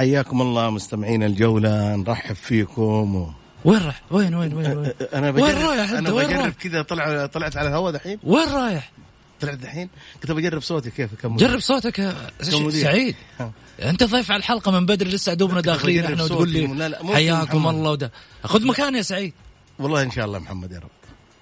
[0.00, 3.32] حياكم الله مستمعين الجولة نرحب فيكم و...
[3.64, 6.82] وين راح؟ وين وين وين؟ وين, أنا وين بجرب رايح أنا؟ وين بجرب رايح؟ كذا
[6.82, 8.92] طلع طلعت على الهواء دحين وين رايح؟
[9.40, 9.88] طلعت دحين
[10.22, 11.36] كنت بجرب صوتي كيف كم.
[11.36, 12.14] جرب صوتك يا.
[12.70, 13.14] سعيد.
[13.82, 16.22] أنت ضيف على الحلقة من بدري لسه دوبنا داخلين إحنا.
[16.22, 17.66] وتقول لي حياكم.
[17.68, 18.12] الله وده
[18.44, 19.32] خذ مكان يا سعيد
[19.78, 20.90] والله إن شاء الله محمد يا رب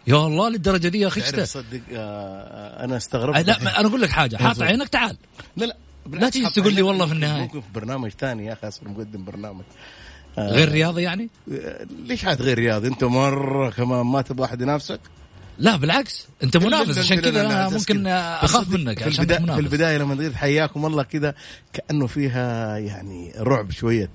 [0.07, 3.69] يا الله للدرجة دي يا أخي تعرف صدق آه أنا استغربت لا دحين.
[3.69, 4.63] أنا أقول لك حاجة حاط.
[4.63, 5.17] عينك تعال
[5.57, 5.77] لا لا
[6.13, 7.43] لا تيجي تقول لي والله في النهاية.
[7.43, 9.65] ممكن في برنامج ثاني يا أخي اصير مقدم برنامج.
[10.39, 14.61] آه، غير رياضي يعني؟ آه، ليش حاد غير رياضي؟ أنت مرة كمان ما تبغى احد
[14.61, 15.01] ينافسك
[15.59, 16.27] لا بالعكس.
[16.43, 18.07] انت منافس عشان كذا أنا ممكن.
[18.07, 19.59] أخاف منك في عشان في منافس.
[19.61, 21.35] البداية لما قلت حياكم الله كذا
[21.73, 24.11] كأنه فيها يعني رعب شوية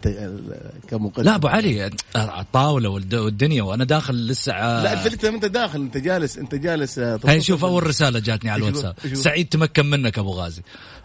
[0.88, 4.52] كمقدم لا أبو علي الطاولة والد- والدنيا وأنا داخل لسه
[4.84, 8.60] لا الفكرة انت داخل أنت جالس أنت جالس آه، هاي شوف أول رسالة جاتني على
[8.60, 8.96] الواتساب.
[9.14, 10.62] سعيد تمكن منك أبو غازي.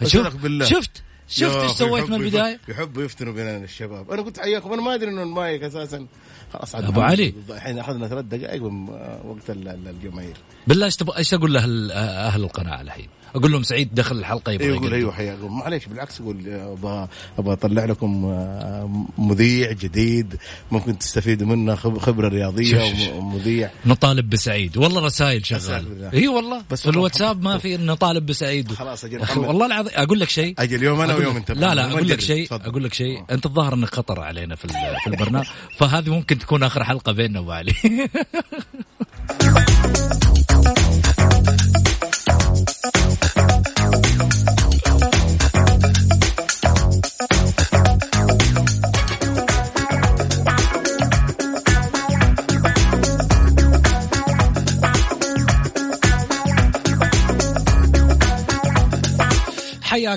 [0.07, 0.65] شوف بالله.
[0.65, 0.91] شفت؟
[1.29, 4.11] شفت إيش سويت من البداية؟ يحبوا يفتنوا بيننا الشباب.
[4.11, 6.07] أنا قلت حياكم أنا ما أدري إنه المايك أساسا.
[6.53, 7.35] خلاص عاد أبو علي.
[7.51, 8.89] الحين أخذنا ثلاث دقائق من
[9.25, 10.37] وقت ال- ال- الجماهير
[10.67, 14.67] بالله إيش تبغى إيش أقول لاهل أهل القناه الحين أقول لهم سعيد دخل الحلقة يبغى
[14.67, 14.95] أيوه يقول.
[14.95, 17.09] أيوه حياكم معليش بالعكس يقول أبغى
[17.39, 20.37] أبغى أطلع لكم آه، مذيع جديد
[20.71, 23.13] ممكن تستفيدوا منه خب- خبرة رياضية.
[23.15, 23.71] ومذيع.
[23.87, 24.77] نطالب بسعيد.
[24.77, 25.43] والله رسائل
[25.89, 26.13] بالله.
[26.13, 26.63] اي والله.
[26.71, 28.73] بس في الواتساب ما في نطالب بسعيد.
[28.73, 29.45] خلاص محمد.
[29.47, 30.55] والله العظيم أقول لك شيء.
[30.59, 31.51] أجل يوم أنا ويوم أنت.
[31.51, 32.21] لا لا أقول لك.
[32.21, 32.49] شيء.
[32.53, 33.23] أقول لك شيء.
[33.31, 34.69] أنت الظاهر إنك خطر علينا في
[35.05, 35.47] في البرنامج.
[35.79, 37.53] فهذه ممكن تكون آخر حلقة بيننا ابو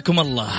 [0.02, 0.50] حياكم الله.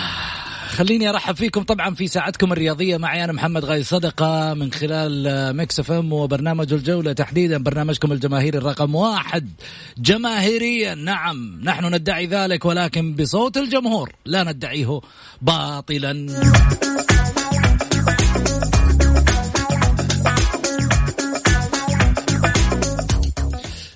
[0.68, 2.96] خليني أرحب فيكم طبعا في ساعتكم الرياضية.
[2.96, 8.58] معي أنا محمد غازي صدقة من خلال ميكس إف إم وبرنامج الجولة تحديدا برنامجكم الجماهيري
[8.58, 9.48] الرقم واحد.
[9.98, 15.00] جماهيريا نعم نحن ندعي ذلك ولكن بصوت الجمهور لا ندعيه
[15.42, 16.26] باطلا.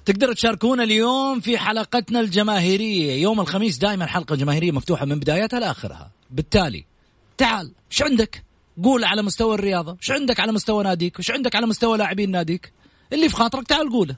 [0.07, 3.23] تقدروا تشاركونا اليوم في حلقتنا الجماهيرية.
[3.23, 6.11] يوم الخميس دائما حلقة جماهيرية مفتوحة من بدايتها لآخرها.
[6.31, 6.85] بالتالي
[7.39, 8.45] تعال إيش عندك؟
[8.85, 9.97] قول على مستوى الرياضة.
[10.03, 12.73] إيش عندك على مستوى ناديك؟ إيش عندك على مستوى لاعبين ناديك؟
[13.13, 14.17] اللي في خاطرك تعال قوله.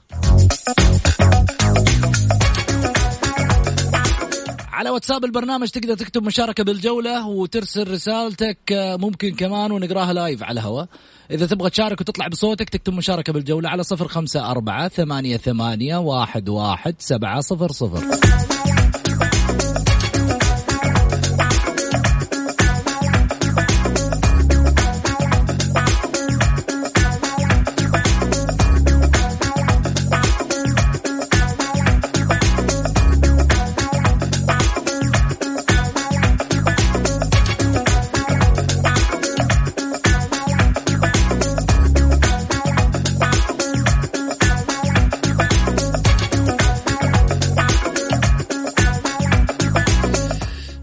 [4.79, 10.59] على واتساب البرنامج تقدر تكتب مشاركة بالجولة وترسل رسالتك آه، ممكن كمان ونقراها لايف على
[10.59, 10.87] الهواء.
[11.31, 16.49] إذا تبغى تشارك وتطلع بصوتك تكتب مشاركة بالجولة على صفر خمسة أربعة ثمانية ثمانية واحد
[16.49, 18.03] واحد سبعة صفر صفر.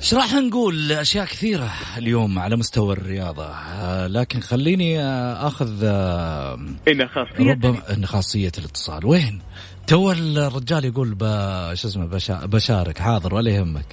[0.06, 6.55] إيش راح نقول اشياء كثيرة اليوم على مستوى الرياضة؟ آه، لكن خليني آه، أخذ آه،
[6.88, 7.50] إن خاصية.
[7.53, 9.06] ربما إن خاصية الاتصال.
[9.06, 9.41] وين؟
[9.87, 11.25] تو الرجال يقول ب...
[11.75, 12.47] شو اسمه بشا...
[12.47, 13.87] بشارك حاضر ولا يهمك.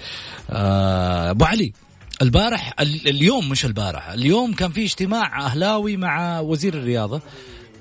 [0.50, 1.74] آه، أبو علي
[2.22, 7.22] البارح ال- اليوم مش البارح اليوم كان في اجتماع أهلاوي مع وزير الرياضة.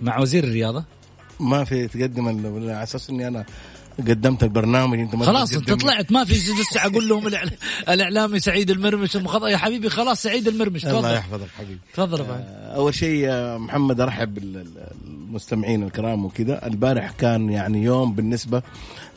[0.03, 0.85] مع وزير الرياضة؟
[1.41, 3.45] ما في تقدم على أساس إني أنا
[3.99, 7.27] قدمت البرنامج أنت ما خلاص أنت طلعت ما في لسه أقول لهم
[7.89, 9.17] الإعلامي سعيد المرمش.
[9.17, 11.15] المخض يا حبيبي خلاص سعيد المرمش الله تفضل.
[11.15, 11.79] يحفظك حبيبي.
[11.95, 12.45] تفضل فهد.
[12.75, 16.67] أول شيء آه، محمد أرحب بالمستمعين الكرام وكذا.
[16.67, 18.63] البارح كان يعني يوم بالنسبة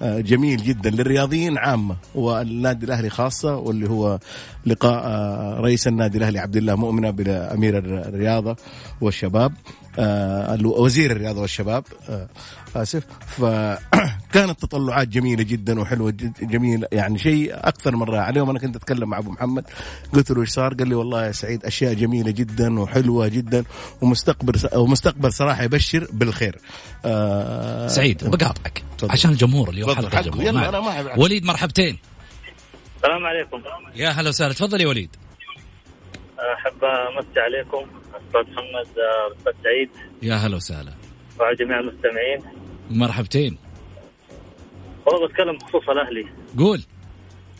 [0.02, 4.20] آه، جميل جدا للرياضيين عامة والنادي الأهلي خاصة واللي هو
[4.66, 8.56] لقاء آه، رئيس النادي الأهلي عبد الله مؤمنه بأمير الرياضة
[9.02, 9.54] والشباب.
[9.54, 9.85] آه،
[10.66, 12.28] وزير الرياضة والشباب آه،
[12.76, 13.04] آسف.
[13.28, 16.88] فكانت تطلعات جميلة جدا وحلوة جد جميلة.
[16.92, 18.30] يعني شيء أكثر من رائع.
[18.30, 19.66] اليوم أنا كنت أتكلم مع أبو محمد
[20.14, 23.64] قلت له إيش صار؟ قال لي والله يا سعيد أشياء جميلة جدا وحلوة جدا
[24.02, 26.60] ومستقبل ومستقبل صراحة يبشر بالخير.
[27.06, 28.84] آه سعيد بقاطعك.
[28.98, 29.12] تفضل.
[29.12, 31.20] عشان الجمهور اليوم حلقه أبعد.
[31.20, 31.98] وليد مرحبتين.
[32.98, 33.62] السلام عليكم.
[33.96, 34.54] يا هلا وسهلا.
[34.54, 35.10] تفضل يا وليد.
[36.54, 38.88] أحب أمسي عليكم أستاذ محمد
[39.38, 39.90] أستاذ سعيد.
[40.22, 40.92] يا هلا وسهلا.
[41.40, 42.42] وعلى جميع المستمعين.
[42.90, 43.58] مرحبتين.
[45.06, 46.26] والله بتكلم بخصوص الأهلي.
[46.58, 46.82] قول.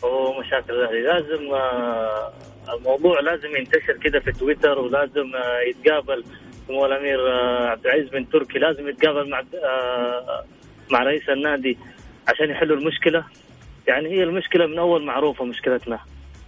[0.02, 1.02] ومشاكل الأهلي.
[1.02, 2.32] لازم آه،
[2.74, 6.24] الموضوع لازم ينتشر كده في تويتر ولازم آه، يتقابل.
[6.68, 8.58] سمو الأمير آه، عبد العزيز بن تركي.
[8.58, 10.44] لازم يتقابل مع آه،
[10.90, 11.78] مع رئيس النادي
[12.28, 13.24] عشان يحلوا المشكلة.
[13.86, 15.98] يعني هي المشكلة من أول معروفة مشكلتنا.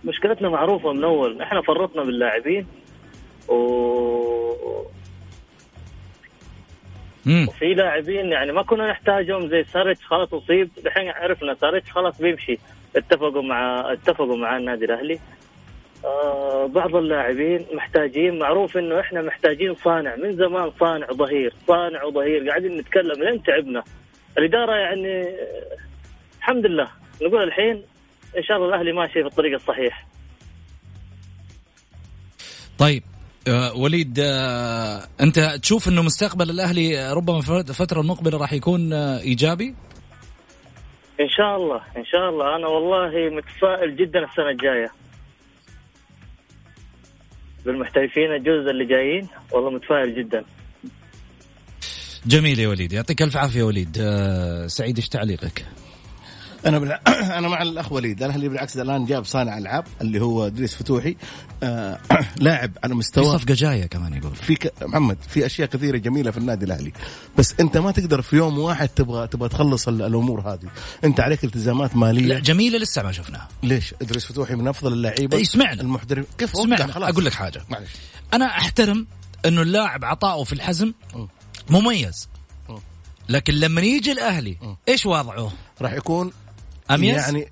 [0.05, 1.43] مشكلتنا معروفة من أول.
[1.43, 2.67] إحنا فرطنا باللاعبين
[3.49, 3.55] و...
[7.49, 12.59] وفي لاعبين يعني ما كنا نحتاجهم زي ساريتش خلاص اصيب الحين عرفنا ساريتش خلاص بيمشي.
[12.97, 15.19] اتفقوا مع اتفقوا مع النادي الأهلي.
[16.05, 18.39] آه بعض اللاعبين محتاجين.
[18.39, 20.17] معروف إنه إحنا محتاجين صانع.
[20.17, 21.55] من زمان صانع ظهير.
[21.67, 22.49] صانع وظهير.
[22.49, 23.83] قاعدين نتكلم لين تعبنا.
[24.39, 25.77] الإدارة يعني آه،
[26.39, 26.89] الحمد لله.
[27.23, 27.83] نقول الحين
[28.37, 30.07] إن شاء الله الأهلي ماشي في الطريق الصحيح.
[32.79, 33.03] طيب
[33.49, 38.93] آه وليد آه أنت تشوف إنه مستقبل الأهلي آه، ربما في الفترة المقبلة راح يكون
[38.93, 39.75] إيجابي؟
[41.21, 42.57] إن شاء الله إن شاء الله.
[42.57, 44.93] أنا والله متفائل جدا السنة الجاية.
[47.65, 50.45] بالمحترفين الجزء اللي جايين والله متفائل جدا.
[52.27, 52.93] جميل يا وليد.
[52.93, 53.97] يعطيك ألف عافية يا وليد
[54.67, 55.65] سعيد إيش تعليقك؟
[56.69, 56.93] أنا بال...
[57.39, 58.23] أنا مع الأخ وليد.
[58.23, 61.17] الأهلي بالعكس الآن جاب صانع ألعاب اللي هو ادريس فتوحي.
[61.63, 61.99] آه
[62.37, 64.37] لاعب على في مستوى صفقه جاية كمان يقول.
[64.37, 64.73] في ك...
[64.83, 66.93] محمد في أشياء كثيرة جميلة في النادي الأهلي.
[67.39, 70.69] بس أنت ما تقدر في يوم واحد تبغى تبغى تخلص ال- الأمور هذه.
[71.05, 72.27] أنت عليك التزامات مالية.
[72.27, 73.49] لا جميلة لسه ما شفناها.
[73.63, 75.83] ليش؟ ادريس فتوحي من أفضل اللعيبه إي، سمعنا.
[75.83, 77.09] المحترف كيف؟ اسمعنا وقع خلاص.
[77.13, 77.63] أقول لك حاجة.
[77.69, 77.91] معلش.
[78.35, 79.07] أنا أحترم
[79.47, 80.93] إنه اللاعب عطاؤه في الحزم
[81.71, 82.29] مميز.
[83.29, 84.57] لكن لما يجي الأهلي
[84.89, 86.33] إيش وضعه؟ راح يكون
[86.91, 87.49] أميز؟ يعني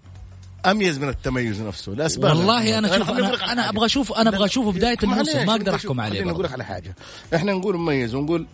[0.67, 3.69] أميز من التميز نفسه لاسباب والله أنا لك أنا, أنا.
[3.69, 6.45] أبغى أشوف أنا أبغى اشوفه بداية الموسم ما أقدر أحكم عليه خليني أقول.
[6.45, 6.97] لك على حاجة.
[7.35, 8.47] إحنا نقول مميز ونقول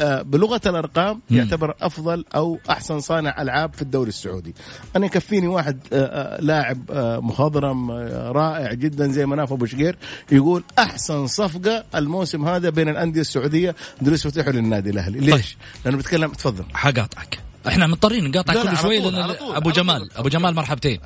[0.00, 4.54] آه، بلغة الأرقام يعتبر أفضل أو أحسن صانع ألعاب في الدوري السعودي.
[4.96, 6.78] أنا يكفيني واحد آه، آه، لاعب
[7.22, 7.90] مخضرم
[8.30, 9.96] رائع جدا زي مناف أبو شقير
[10.32, 15.18] يقول أحسن صفقة الموسم هذا بين الأندية السعودية دريس فتحوا للنادي الأهلي.
[15.18, 16.64] ليش؟ لأنه بيتكلم تفضل.
[16.74, 17.49] حقاطعك.
[17.68, 20.08] إحنا مضطرين نقاطع كل على شوي طول، لأن على طول، أبو جمال.
[20.16, 21.00] أبو جمال مرحبتين.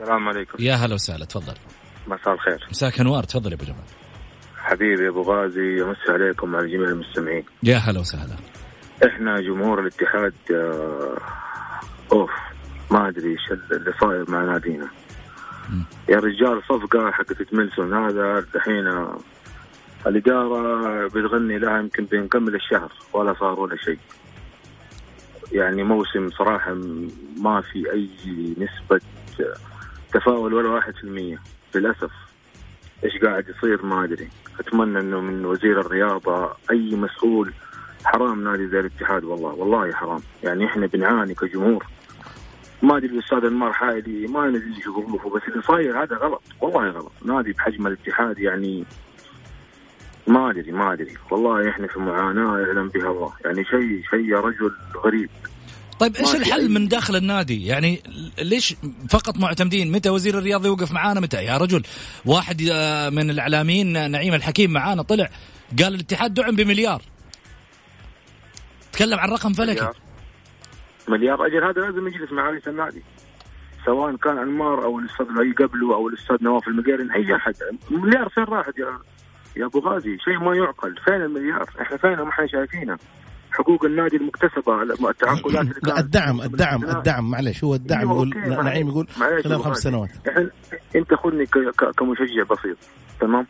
[0.00, 0.58] السلام عليكم.
[0.58, 1.54] يا هلا وسهلا تفضل.
[2.06, 2.66] مساء الخير.
[2.70, 3.84] مساك أنوار تفضل يا أبو جمال.
[4.56, 7.44] حبيبي أبو غازي امسي عليكم وعلى جميع المستمعين.
[7.62, 8.36] يا هلا وسهلا.
[9.06, 11.18] إحنا جمهور الاتحاد آه،
[12.12, 12.30] أوف
[12.90, 14.88] ما أدري إيش اللي صاير مع نادينا.
[16.08, 19.18] يا رجال صفقة حقت ميلسون هذا الحين آه،
[20.06, 23.98] الإدارة بتغني لها يمكن بنكمل الشهر ولا صار ولا شيء.
[25.54, 26.74] يعني موسم صراحة
[27.36, 28.08] ما في أي
[28.58, 29.00] نسبة
[30.12, 31.38] تفاؤل ولا واحد في المية.
[31.74, 32.10] للأسف.
[33.04, 34.28] إيش قاعد يصير ما أدري.
[34.60, 37.52] أتمنى إنه من وزير الرياضة أي مسؤول
[38.04, 39.24] حرام نادي زي الاتحاد.
[39.24, 40.20] والله والله حرام.
[40.42, 41.86] يعني إحنا بنعاني كجمهور.
[42.82, 46.42] ما أدري الأستاذ أنمار حايلي ما ندري ظروفه بس اللي صاير هذا غلط.
[46.60, 47.12] والله غلط.
[47.24, 48.84] نادي بحجم الاتحاد يعني
[50.26, 51.14] ما أدري ما أدري.
[51.30, 53.32] والله إحنا في معاناة يعلم بها الله.
[53.44, 54.72] يعني شيء شيء يا رجل
[55.04, 55.30] غريب.
[56.00, 58.02] طيب إيش الحل من داخل النادي؟ يعني
[58.38, 58.76] ليش
[59.10, 61.82] فقط معتمدين؟ متى وزير الرياضة يوقف معانا؟ متى؟ يا رجل
[62.24, 65.28] واحد آه، من الإعلاميين نعيم الحكيم معانا طلع
[65.82, 67.02] قال الاتحاد دعم بمليار.
[68.92, 69.80] تكلم عن رقم فلكي.
[69.80, 69.96] مليار.
[71.08, 73.02] مليار أجل هذا لازم يجلس مع رئيس النادي.
[73.84, 77.54] سواء كان أنمار أو الأستاذ لؤي قبله أو الأستاذ نواف المقيرن أي أحد.
[77.90, 78.98] مليار فين راحت يا
[79.56, 80.94] يا أبو غازي شيء ما يعقل.
[81.04, 82.98] فين المليار إحنا فين ما إحنا شايفينه.
[83.52, 88.00] حقوق النادي المكتسبة التعاقدات لا الدعم الدعم الدعم معلش هو الدعم.
[88.00, 88.64] أيوة، يقول.
[88.64, 89.78] نعيم يقول خلال خمس.
[89.78, 90.10] سنوات.
[90.28, 90.50] إحنا
[90.96, 91.46] أنت خذني
[91.96, 92.76] كمشجع بسيط.
[93.20, 93.46] تمام؟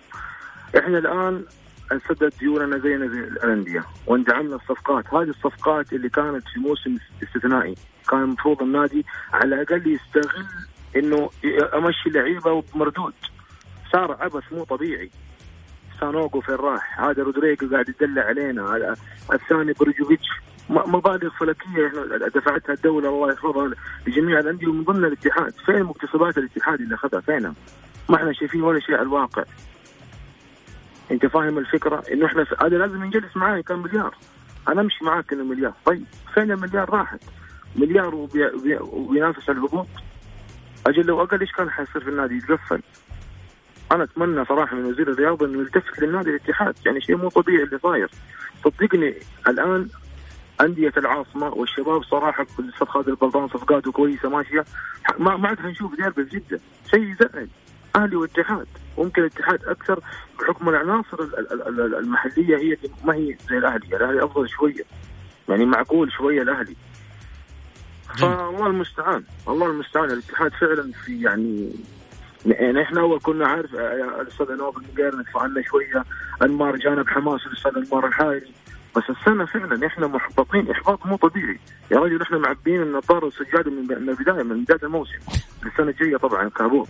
[0.79, 1.45] إحنا الآن
[1.93, 5.15] نسدد ديوننا زينا زي الأندية واندعمنا الصفقات.
[5.15, 7.75] هذه الصفقات اللي كانت في موسم استثنائي.
[8.11, 10.47] كان المفروض النادي على الأقل يستغل
[10.97, 11.31] إنه
[11.75, 13.15] أمشي لعيبة بمردود
[13.93, 15.11] صار عبث مو طبيعي.
[16.05, 18.95] سانوغو فين راح هذا رودريجو قاعد يدلع علينا
[19.33, 20.27] الثاني بروجوفيتش
[20.69, 21.89] مبالغ فلكيه
[22.35, 23.71] دفعتها الدولة الله يحفظها
[24.07, 27.55] لجميع الأندية ومن ضمن الاتحاد، فين مكتسبات الاتحاد اللي أخذها فينها؟
[28.09, 29.45] ما إحنا شايفين ولا شيء على الواقع.
[31.11, 34.15] أنت فاهم الفكرة؟ إنه إحنا هذا لازم نجلس معاه كان مليار.
[34.69, 37.21] أنا أمشي معاك إنه مليار، طيب فين المليار راحت؟
[37.77, 39.87] مليار وبي- وبي- وبينافس على الهبوط؟
[40.87, 42.83] أجل لو أقل إيش كان حيصير في النادي يتقفل؟
[43.95, 47.79] أنا أتمنى صراحة من وزير الرياضة إنه يلتفت للنادي الاتحاد، يعني شيء مو طبيعي اللي
[47.79, 48.11] صاير.
[48.65, 49.15] صدقني
[49.49, 49.89] الآن
[50.61, 54.65] أندية العاصمة والشباب صراحة الاستاذ خالد البلطان صفقاته كويسة ماشية.
[55.19, 56.61] ما ما عاد حنشوف ديربي في جدة.
[56.91, 57.49] شيء يزعل.
[57.97, 58.67] أهلي واتحاد
[58.99, 60.01] ممكن الاتحاد أكثر
[60.41, 63.97] بحكم العناصر ال- ال- ال- ال- المحلية هي ما هي زي الأهلي.
[63.97, 64.85] الأهلي أفضل شوية.
[65.49, 66.77] يعني معقول شوية الأهلي.
[68.19, 69.25] فالله المستعان.
[69.49, 70.11] الله المستعان.
[70.11, 71.73] الاتحاد فعلا في يعني
[72.47, 76.05] يعني إحنا اول كنا عارف آه، الأستاذ نواف المقير ندفع عنه شوية
[76.43, 78.53] انمار جانا بحماس الأستاذ انمار الحايري.
[78.97, 81.59] بس السنة فعلا إحنا محبطين إحباط مو طبيعي.
[81.91, 85.19] يا رجل إحنا معبين النظاره والسجاده من البداية من بداية الموسم.
[85.67, 86.89] السنة الجاية طبعا كابوس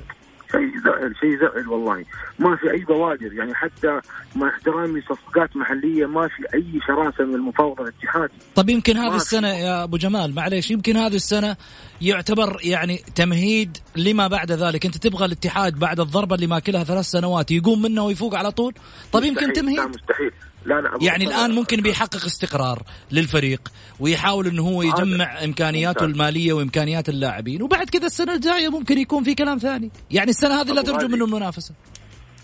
[0.54, 2.04] شيء زعل شيء زعل والله.
[2.38, 4.00] ما في أي بوادر يعني حتى
[4.36, 8.32] مع احترامي صفقات محلية ما في أي شراسة من المفاوضة الاتحادي.
[8.54, 9.16] طب يمكن هذه.
[9.16, 11.56] السنة يا أبو جمال معليش يمكن هذه السنة
[12.00, 14.86] يعتبر يعني تمهيد لما بعد ذلك.
[14.86, 18.74] أنت تبغى الاتحاد بعد الضربة اللي ماكلها ثلاث سنوات يقوم منها ويفوق على طول؟
[19.12, 19.66] طب يمكن مستحيل.
[19.66, 20.30] لا تمهيد؟ مستحيل.
[20.64, 23.60] لا أبو يعني الآن ممكن بيحقق استقرار للفريق
[24.00, 26.20] ويحاول أنه هو يجمع إمكانياته ممتاز.
[26.20, 29.90] المالية وإمكانيات اللاعبين وبعد كذا السنة الجاية ممكن يكون في كلام ثاني.
[30.10, 31.08] يعني السنة هذه لا ترجو.
[31.08, 31.74] منه المنافسة.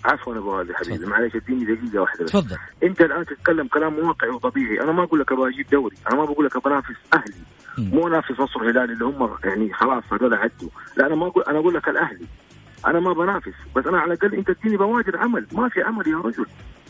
[0.04, 1.06] عفوا أبو غازي حبيبي.
[1.06, 2.30] معلش اديني دقيقة واحدة بس.
[2.30, 2.56] تفضل.
[2.82, 4.80] أنت الآن تتكلم كلام واقعي وطبيعي.
[4.80, 5.96] أنا ما أقول لك أبغى أجيب دوري.
[6.08, 7.34] أنا ما بقول لك أبغى أنافس أهلي.
[7.78, 10.68] مو أنافس نصر الهلال اللي هم يعني خلاص هذول عدوا.
[10.96, 12.26] لا أنا ما أقول أنا أقول لك الأهلي.
[12.86, 13.54] أنا ما بنافس.
[13.76, 15.46] بس أنا على الأقل أنت اديني بوادر عمل.
[15.52, 16.46] ما في عمل يا رجل.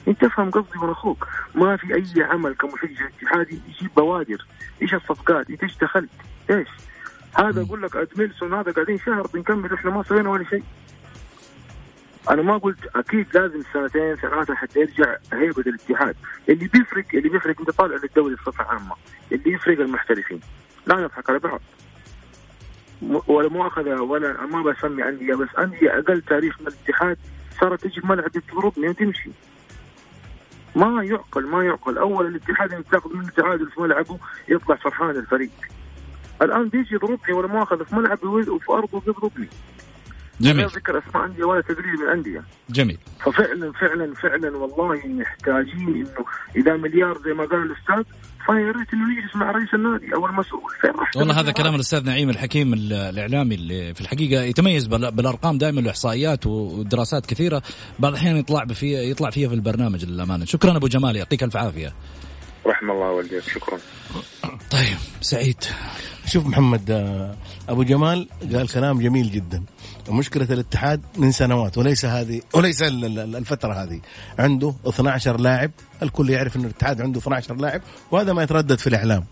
[0.08, 4.46] انت افهم قصدي وأنا أخوك ما في أي عمل كمشجع اتحادي يجيب بوادر
[4.82, 6.10] إيش الصفقات؟ انت إيش دخلت؟
[6.50, 6.68] إيش؟
[7.34, 10.62] هذا أقول لك أدميلسون هذا قاعدين شهر بنكمل إحنا ما سوينا ولا شيء.
[12.30, 16.16] أنا ما قلت أكيد لازم سنتين ثلاثة حتى يرجع هيبة الاتحاد.
[16.48, 18.94] اللي بيفرق اللي بيفرق إنت طالع للدوري بصفة عامة.
[19.32, 20.40] اللي يفرق المحترفين.
[20.86, 21.60] لا نضحك على بعض.
[23.02, 27.18] ولا مؤاخذة ولا ما بسمي انديه بس انديه أقل تاريخ من الاتحاد.
[27.60, 29.30] صارت تجي في ملعب تضربني وتمشي
[30.76, 31.98] ما يعقل ما يعقل.
[31.98, 35.50] اول الاتحاد تاخذ منه تعادل في ملعبه يطلع فرحان الفريق.
[36.42, 39.48] الآن بيجي يضربني ولا مؤاخذه في ملعبي وفي أرضه بيضربني
[40.40, 40.66] جميل.
[40.66, 42.98] ذكر أسماء انديه ولا تدريب من الانديه جميل.
[43.20, 46.24] ففعلا فعلا فعلا والله محتاجين إنه
[46.56, 48.14] إذا مليار زي ما قال الأستاذ
[48.46, 52.04] فيا ريت إنه يجلس مع رئيس النادي أو المسؤول فين راح والله هذا كلام الأستاذ
[52.04, 57.62] نعيم الحكيم ال- الإعلامي اللي في الحقيقة يتميز بال- بالأرقام دائما والاحصائيات ودراسات كثيرة.
[57.98, 60.44] بعض الأحيان يطلع فيها يطلع فيها في البرنامج للأمانة.
[60.44, 61.92] شكرا أبو جمال يعطيك ألف عافية.
[62.66, 63.78] رحم الله والديك شكرا.
[64.70, 65.64] طيب سعيد.
[66.26, 67.36] شوف محمد آه،
[67.68, 69.62] أبو جمال قال كلام جميل جدا.
[70.12, 74.00] مشكلة الاتحاد من سنوات وليس هذه وليس ال- ال- الفترة هذه.
[74.38, 75.70] عنده 12 لاعب
[76.02, 79.24] الكل يعرف انه الاتحاد عنده 12 لاعب وهذا ما يتردد في الإعلام.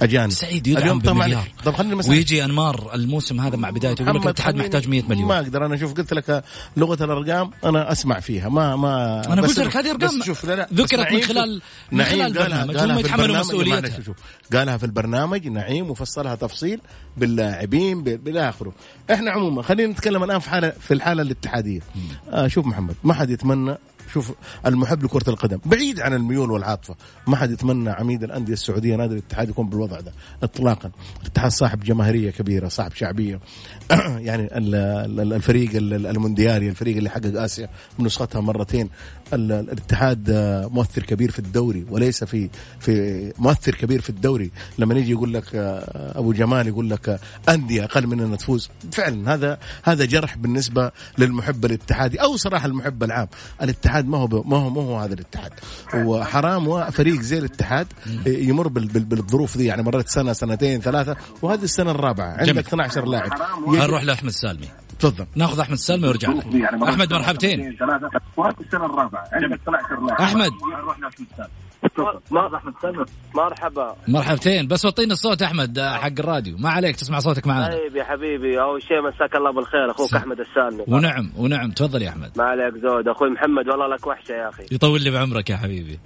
[0.00, 0.30] أجانب.
[0.32, 1.44] سعيد يدعم اليوم طبعا.
[1.64, 5.28] طب خليني مثلا ويجي أنمار الموسم هذا مع بدايته يقول لك الاتحاد محتاج 100 مليون.
[5.28, 6.44] ما أقدر أنا شوف قلت لك
[6.76, 10.54] لغة الأرقام أنا أسمع فيها ما ما بس قلت لك هذه أرقام بس شوف لا
[10.56, 14.14] لا ذكرت من خلال- من نعيم خلال قالها البرنامج، هم في يتحملوا البرنامج مسؤوليتها.
[14.52, 16.80] قالها في البرنامج نعيم وفصلها تفصيل
[17.16, 18.72] باللاعبين بالى اخره
[19.12, 21.80] إحنا عموما خلينا نتكلم الآن في حاله في الحالة الاتحادية.
[22.30, 23.76] آه شوف محمد ما حد يتمنى
[24.12, 24.32] شوف
[24.66, 25.58] المحب لكرة القدم.
[25.64, 26.94] بعيد عن الميول والعاطفة.
[27.26, 30.12] ما حد يتمنى عميد الأندية السعودية نادي الاتحاد يكون بالوضع ده.
[30.42, 30.90] إطلاقا.
[31.22, 33.40] الاتحاد صاحب جماهيرية كبيرة صاحب شعبية.
[34.28, 34.74] يعني ال-
[35.20, 38.88] ال- الفريق ال- المونديالي الفريق اللي حقق آسيا بنسختها مرتين.
[39.34, 44.50] الاتحاد آه، مؤثر كبير في الدوري وليس في في مؤثر كبير في الدوري.
[44.78, 48.70] لما يجي يقول لك آه، أبو جمال يقول لك آه، أندية أقل مننا تفوز.
[48.92, 53.28] فعلا هذا هذا جرح بالنسبة للمحب الاتحادي أو صراحة المحب العام.
[53.62, 55.52] الاتحاد ما هو ما هو ما هو هذا الاتحاد.
[55.94, 57.86] هو حرام وفريق زي الاتحاد
[58.26, 59.64] يمر بال- بال- بالظروف دي.
[59.64, 62.26] يعني مرت سنة سنتين ثلاثة وهذه السنة الرابعة.
[62.30, 62.58] عندك جميل.
[62.58, 63.30] 12 لاعب.
[63.66, 64.68] خلينا نروح لأحمد السالمي
[65.02, 65.26] تفضل.
[65.36, 66.44] ناخذ أحمد السالمي ونرجع لك.
[66.82, 67.76] أحمد مرحبتين.
[68.36, 70.50] وهذه السنة الرابعه عندك 12 لاعب أحمد.
[73.34, 73.96] مرحبا.
[74.08, 74.66] مرحبتين.
[74.68, 76.56] بس وطينا الصوت أحمد آه، حق الراديو.
[76.58, 77.68] ما عليك تسمع صوتك معنا.
[77.68, 81.70] طيب يا حبيبي أول شيء مساك الله بالخير أخوك أحمد السالمي ونعم ونعم.
[81.70, 82.30] تفضل يا أحمد.
[82.36, 83.08] ما عليك زود.
[83.08, 84.62] أخوي محمد والله لك وحشة يا أخي.
[84.72, 86.00] يطول لي بعمرك يا حبيبي.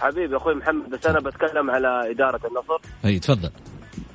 [0.00, 2.80] حبيبي أخوي محمد بس أنا بتكلم على إدارة النصر.
[3.04, 3.50] أي تفضل.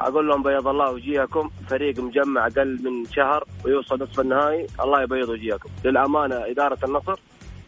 [0.01, 1.49] أقول لهم بيض الله وجيهكم.
[1.69, 4.67] فريق مجمع أقل من شهر ويوصل نصف النهائي.
[4.81, 5.69] الله يبيض وجيهكم.
[5.85, 7.19] للأمانة إدارة النصر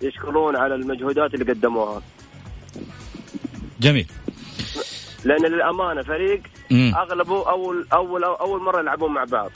[0.02, 2.02] يشكرون على المجهودات اللي قدموها.
[3.80, 4.08] جميل.
[5.26, 6.42] لأن للأمانة فريق.
[6.72, 9.52] أغلبه اول اول أول مرة يلعبون مع بعض.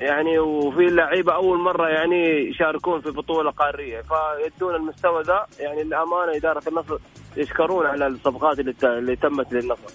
[0.00, 4.02] يعني وفي لعيبة أول مرة يعني يشاركون في بطولة قارية.
[4.02, 5.46] فيدون المستوى ذا.
[5.60, 6.98] يعني للأمانة إدارة النصر
[7.36, 9.94] يشكرون على الصفقات اللي اللي تمت للنصر.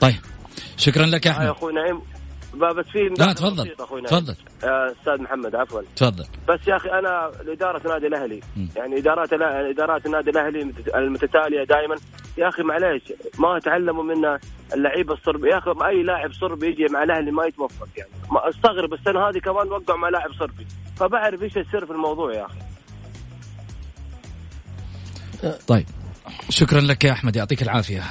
[0.00, 0.14] طيب.
[0.78, 1.48] شكرا لك يا آه يا أحمد.
[1.56, 2.00] أخوي نعيم.
[2.54, 3.68] بس في لا تفضل.
[4.06, 4.34] تفضل.
[4.64, 5.82] آه، أستاذ محمد عفوا.
[5.96, 6.24] تفضل.
[6.48, 8.40] بس يا أخي أنا لإدارة نادي الأهلي.
[8.76, 11.96] يعني إدارات إدارات النادي الأهلي المتت- المتتالية دائما.
[12.38, 13.02] يا أخي معليش
[13.38, 14.38] ما تعلموا منا
[14.74, 18.10] اللعيبة الصربي يا أخي أي لاعب صربي يجي مع الأهلي ما يتوفق يعني.
[18.32, 20.66] ما أستغرب السنة هذه كمان وقعوا مع لاعب صربي.
[20.96, 22.58] فبعرف إيش السر في الموضوع يا أخي.
[25.66, 25.86] طيب.
[26.48, 28.02] شكرا لك يا أحمد يعطيك العافية.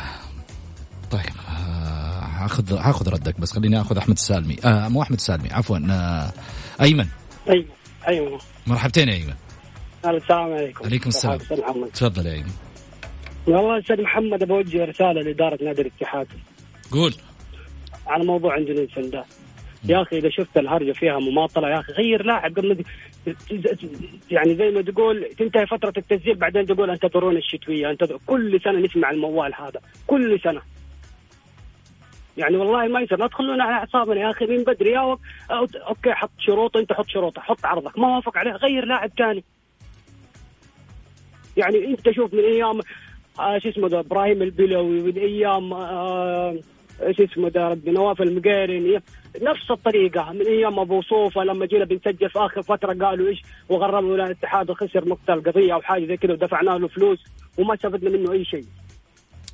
[1.11, 1.21] طيب.
[2.47, 4.55] هاخذ هاخذ ردك بس خليني آخذ أحمد السالمي.
[4.65, 6.31] آه مو أحمد السالمي عفوا آه
[6.81, 7.05] أيمن.
[7.49, 7.65] أيوه
[8.07, 9.33] أيوه مرحبتين يا أيمن.
[10.05, 10.85] السلام عليكم.
[10.85, 11.37] عليكم السلام.
[11.93, 12.51] تفضل يا أيمن.
[13.47, 16.27] والله أستاذ محمد بوجه رسالة لإدارة نادي الاتحاد.
[16.91, 17.13] قول.
[18.07, 19.23] على موضوع نيلسون ده
[19.85, 22.51] يا أخي إذا شفت الهرجة فيها مماطله يا أخي غير لاعب.
[22.51, 22.83] قبل ما-
[24.31, 29.11] يعني زي ما تقول تنتهي فترة التسجيل بعدين تقول انتظرون الشتوية انتظر كل سنة نسمع
[29.11, 29.79] الموال هذا.
[30.07, 30.61] كل سنة.
[32.37, 33.19] يعني والله ما يصير.
[33.19, 34.91] لا تخلونا على أعصابنا يا أخي من بدري.
[34.91, 35.17] يا
[35.51, 37.99] okay حط شروط أنت حط شروطك حط عرضك.
[37.99, 38.51] ما وافق عليه.
[38.51, 39.43] غير لاعب ثاني
[41.57, 42.79] يعني أنت شوف من أيام
[43.39, 46.59] آه شو اسمه ده إبراهيم البلوي من أيام آه
[47.17, 49.01] شو اسمه ده ربي نواف المقيرن
[49.41, 50.31] نفس الطريقة.
[50.33, 55.07] من أيام أبو صوفة لما جينا بنسجل في آخر فترة قالوا إيش؟ وغرموا الاتحاد وخسر
[55.07, 57.23] نقطة القضية أو حاجة زي كذا ودفعنا له فلوس
[57.57, 58.65] وما استفدنا منه أي شيء.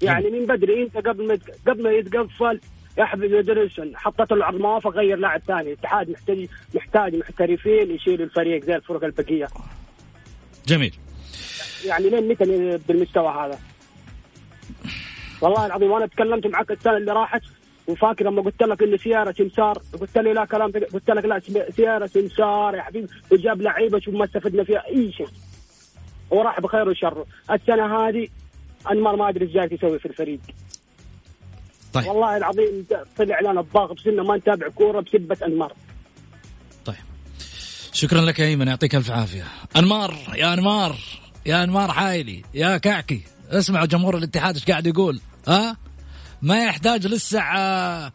[0.04, 2.60] يعني من بدري إنت قبل ما قبل ما يتقفل
[2.98, 5.62] يا حبيبي دريسون حطيت له عرض موافق غير لاعب ثاني.
[5.62, 9.48] الاتحاد محتاج محتاج محترفين يشيلوا الفريق زي الفرق البقية.
[10.68, 10.96] جميل.
[11.86, 12.46] يعني لين متى
[12.88, 13.60] بالمستوى هذا؟
[15.42, 17.42] والله العظيم وأنا تكلمت معك السنة اللي راحت
[17.88, 21.42] وفاكر لما قلت لك انه سيارة سمسار قلت لي لا كلام قلت لك لا
[21.76, 25.28] سيارة سمسار يا حبيبي وجاب لعيبة شوف ما استفدنا فيها أي شيء.
[26.30, 27.26] وراح بخير وشر.
[27.52, 28.28] السنة هذه
[28.91, 30.39] انمار ما أدري إيش جاي يسوي في الفريق.
[31.93, 32.08] طيب.
[32.08, 32.86] والله العظيم
[33.17, 35.74] طلع لنا الضاغط بسنه ما نتابع كورة بسبة أنمار.
[36.86, 36.96] طيب.
[37.93, 39.43] شكرا لك يا إيمن يعطيك ألف عافية.
[39.76, 40.96] أنمار يا أنمار
[41.46, 43.22] يا أنمار حايلي يا كعكي.
[43.50, 45.78] اسمعوا جمهور الاتحاد إيش قاعد يقول ها؟
[46.41, 48.12] ما يحتاج لسه آه،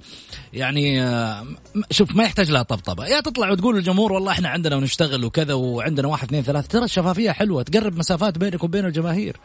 [0.52, 1.46] يعني آه،
[1.90, 3.07] شوف ما يحتاج لها طبطبة.
[3.07, 6.68] يا تطلع وتقول للجمهور والله إحنا عندنا ونشتغل وكذا وعندنا واحد اثنين ثلاثة.
[6.68, 9.37] ترى الشفافية حلوة تقرب مسافات بينك وبين الجماهير.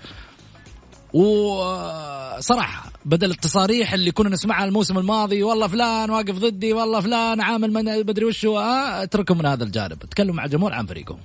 [1.14, 7.74] وصراحة بدل التصاريح اللي كنا نسمعها الموسم الماضي والله فلان واقف ضدي والله فلان عامل
[7.74, 10.00] من بدري وش هو آه اتركوا من هذا الجانب.
[10.00, 11.20] تكلموا مع الجمهور عن فريقهم.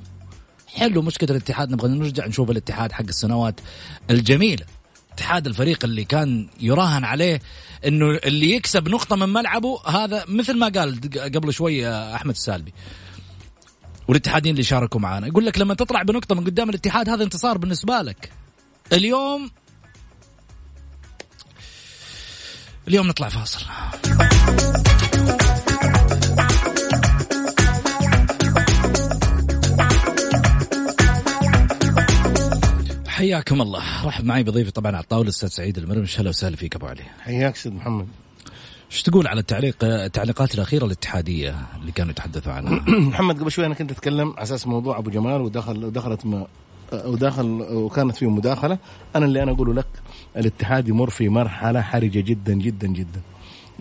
[0.66, 3.60] حلو مشكلة الاتحاد نبغى نرجع نشوف الاتحاد حق السنوات
[4.10, 4.64] الجميلة.
[5.12, 7.40] اتحاد الفريق اللي كان يراهن عليه
[7.86, 11.00] إنه اللي يكسب نقطة من ملعبه هذا مثل ما قال
[11.34, 12.72] قبل شوي أحمد السالبي.
[14.08, 15.26] والاتحادين اللي شاركوا معانا.
[15.26, 18.30] يقول لك لما تطلع بنقطة من قدام الاتحاد هذا انتصار بالنسبة لك.
[18.92, 19.50] اليوم
[22.88, 23.64] اليوم نطلع فاصل.
[33.06, 34.06] حياكم الله.
[34.06, 36.18] رحب معي بضيفي طبعا على الطاولة الاستاذ سعيد المرمش.
[36.18, 37.02] أهلا وسهلا فيك أبو علي.
[37.20, 38.08] حياك سيد محمد.
[38.92, 43.74] إيش تقول على التعليق التعليقات الأخيرة الاتحادية اللي كانوا يتحدثوا عنها؟ محمد قبل شوي أنا
[43.74, 46.46] كنت أتكلم على أساس موضوع أبو جمال ودخل ودخلت ما
[46.92, 48.78] وداخل وكانت فيه مداخلة.
[49.16, 49.86] أنا اللي أنا أقوله لك
[50.36, 53.20] الاتحاد يمر في مرحلة حرجة جدا جدا جدا.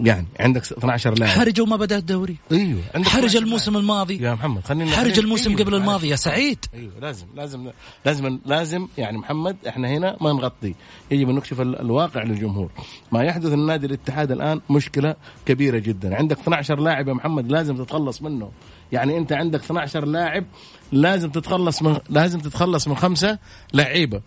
[0.03, 1.31] يعني عندك 12 لاعب.
[1.39, 3.81] حرج وما بدا الدوري أيوه عندك حرج 12 الموسم لاعب.
[3.83, 4.17] الماضي.
[4.23, 5.75] يا محمد خلينا حرج الموسم أيوة، قبل.
[5.75, 6.65] الماضي يا سعيد.
[6.73, 7.71] أيوه لازم لازم
[8.05, 8.87] لازم لازم.
[8.97, 10.75] يعني محمد إحنا هنا ما نغطي.
[11.11, 12.69] يجب أن نكشف ال- الواقع للجمهور.
[13.11, 16.15] ما يحدث النادي الاتحاد الآن مشكلة كبيرة جدا.
[16.15, 18.51] عندك 12 لاعب يا محمد لازم تتخلص منه
[18.91, 20.45] يعني أنت عندك 12 لاعب
[20.91, 23.39] لازم تتخلص من لازم تتخلص من خمسة
[23.73, 24.21] لعيبة.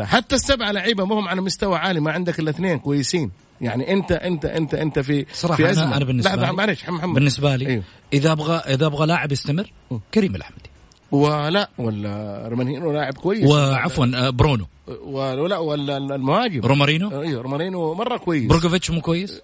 [0.00, 3.30] حتى السبعه لعيبة ما هم على مستوى عالي ما عندك إلا اثنين كويسين.
[3.60, 5.96] يعني انت انت انت أنت في صراحة في أزمة.
[5.96, 7.14] أنا, بالنسبة لي معلش محمد.
[7.14, 7.82] بالنسبة لي أيوه.
[8.12, 9.72] إذا أبغى إذا أبغى لاعب يستمر
[10.14, 10.70] كريم الأحمدي.
[11.12, 13.50] ولا ولا رومارينو لاعب كويس.
[13.50, 14.66] وعفوا آه، برونو.
[15.04, 16.60] ولا ولا المهاجم.
[16.60, 17.22] رومارينو.
[17.22, 18.46] أيوه رومارينو مرة كويس.
[18.46, 19.40] بروجوفيتش مو كويس؟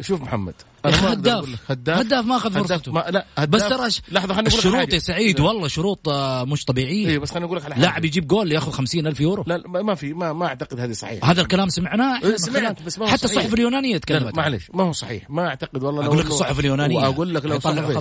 [0.00, 0.54] شوف محمد.
[0.84, 1.48] أخي ما هداف.
[1.48, 2.92] لك هداف هداف ما هداف فرصته.
[2.92, 4.92] ما لا هداف بس ترى لحظة خليني أقول لك الشروط.
[4.92, 8.04] يا سعيد والله شروط آه، مش طبيعية أيوه بس خليني أقول لك على حاجة لاعب
[8.04, 11.40] يجيب جول ياخذ خمسين ألف يورو لا ما في ما ما أعتقد هذه صحيح هذا
[11.40, 13.24] الكلام سمعناه إيه، سمعت بس ما هو حتى.
[13.24, 16.96] الصحف اليونانية تكلمت معلش ما هو صحيح ما أعتقد والله لو أقول لك الصحف اليونانية.
[16.96, 17.58] وأقول لك لو.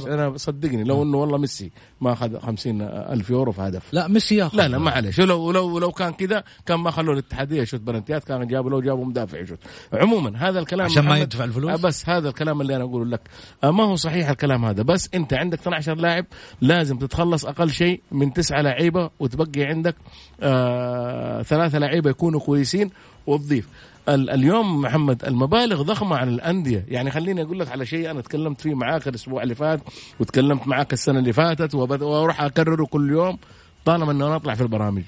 [0.08, 4.36] أنا صدقني لو إنه والله ميسي ما أخذ 50 ألف يورو في هدف لا ميسي
[4.36, 8.24] ياخذ لا لا معلش لو لو لو كان كذا كان ما خلوا الاتحادية يشوت بلنتيات
[8.24, 9.60] كان جابوا لو جابوا مدافع يشوت
[9.94, 13.22] عموما هذا الكلام عشان ما يدفع الفلوس؟ بس هذا الكلام اللي أنا أقوله لك.
[13.64, 16.26] آه، ما هو صحيح الكلام هذا بس أنت عندك 12 لاعب
[16.62, 19.96] لازم تتخلص أقل شيء من تسعة لعيبة وتبقي عندك
[20.42, 22.90] آه ثلاثة لعيبة يكونوا كويسين
[23.28, 23.68] وتضيف.
[24.10, 26.86] ال- اليوم محمد المبالغ ضخمة عن الأندية.
[26.88, 29.80] يعني خليني أقول لك على شيء أنا تكلمت فيه معاك الأسبوع اللي فات
[30.20, 33.38] وتكلمت معاك السنة اللي فاتت وأروح أكرره كل يوم
[33.86, 35.04] طالما إنه أنا أطلع في البرامج.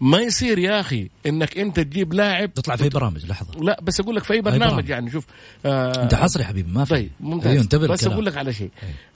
[0.00, 3.60] ما يصير يا أخي إنك أنت تجيب لاعب تطلع في برامج لحظة.
[3.60, 4.88] لا بس أقول لك في أي برنامج برامج.
[4.88, 5.26] يعني شوف
[5.66, 6.94] آه أنت حصري يا حبيبي ما في.
[6.94, 7.50] طيب ممتاز.
[7.50, 8.06] أيوه انتبه بس.
[8.06, 8.70] أقول لك على شيء.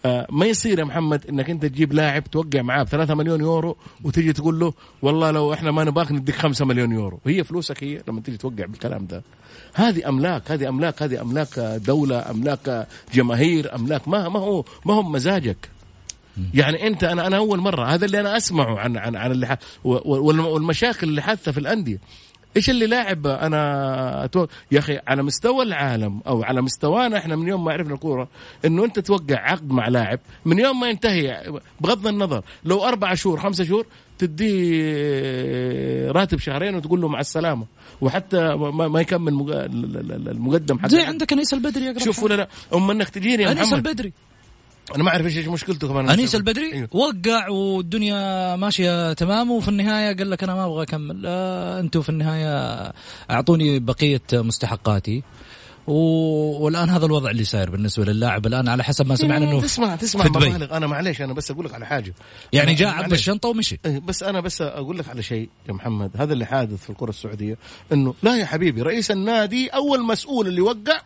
[0.05, 3.77] آه ما يصير يا محمد إنك أنت تجيب لاعب توقع معاه ب 3 مليون يورو
[4.05, 7.21] وتجي تقول له والله لو إحنا ما نبغاك نديك 5 مليون يورو.
[7.27, 9.23] هي فلوسك هي لما تيجي توقع بالكلام ده.
[9.75, 15.03] هذه أملاك هذه أملاك هذه أملاك دولة أملاك جماهير أملاك ما ما هو ما هو
[15.03, 15.69] مزاجك.
[16.55, 21.09] يعني أنت أنا أنا أول مرة هذا اللي أنا أسمعه عن عن عن اللي والمشاكل
[21.09, 21.99] اللي حادثه في الأندية.
[22.57, 24.47] إيش اللي لاعب أنا أتو...
[24.73, 28.29] يا أخي على مستوى العالم أو على مستوانا إحنا من يوم ما عرفنا الكورة
[28.65, 33.41] إنه أنت توقع عقد مع لاعب من يوم ما ينتهي بغض النظر لو أربع شهور
[33.41, 33.87] خمسة شهور
[34.19, 37.67] تديه راتب شهرين وتقول له مع السلامة.
[38.01, 39.51] وحتى ما, ما يكمل مج-
[40.29, 43.67] المقدم حقه زي عندك أنيس البدري يا شوف ولا لا اما انك تجيني يا أنيس
[43.73, 43.87] محمد.
[43.87, 44.13] البدري.
[44.95, 46.89] أنا ما أعرف إيش إيش مشكلته كمان أنيس البدري؟ أيوه.
[46.93, 51.23] وقع والدنيا ماشية تمام وفي النهاية قال لك أنا ما أبغى أكمل.
[51.27, 52.93] آه أنتم في النهاية
[53.31, 55.23] أعطوني بقية مستحقاتي.
[55.87, 55.95] و...
[56.65, 58.47] والآن هذا الوضع اللي صاير بالنسبة للاعب.
[58.47, 60.49] الآن على حسب ما سمعنا إنه تسمع تسمع دبي.
[60.49, 60.77] مبالغ.
[60.77, 62.15] أنا معليش أنا بس أقول لك على حاجة.
[62.53, 63.15] يعني جاء عبى.
[63.15, 63.79] الشنطه ومشي.
[63.87, 66.11] إيه، بس أنا بس أقول لك على شيء يا محمد.
[66.17, 67.59] هذا اللي حادث في الكرة السعودية
[67.93, 71.01] انه لا يا حبيبي رئيس النادي أول مسؤول اللي وقع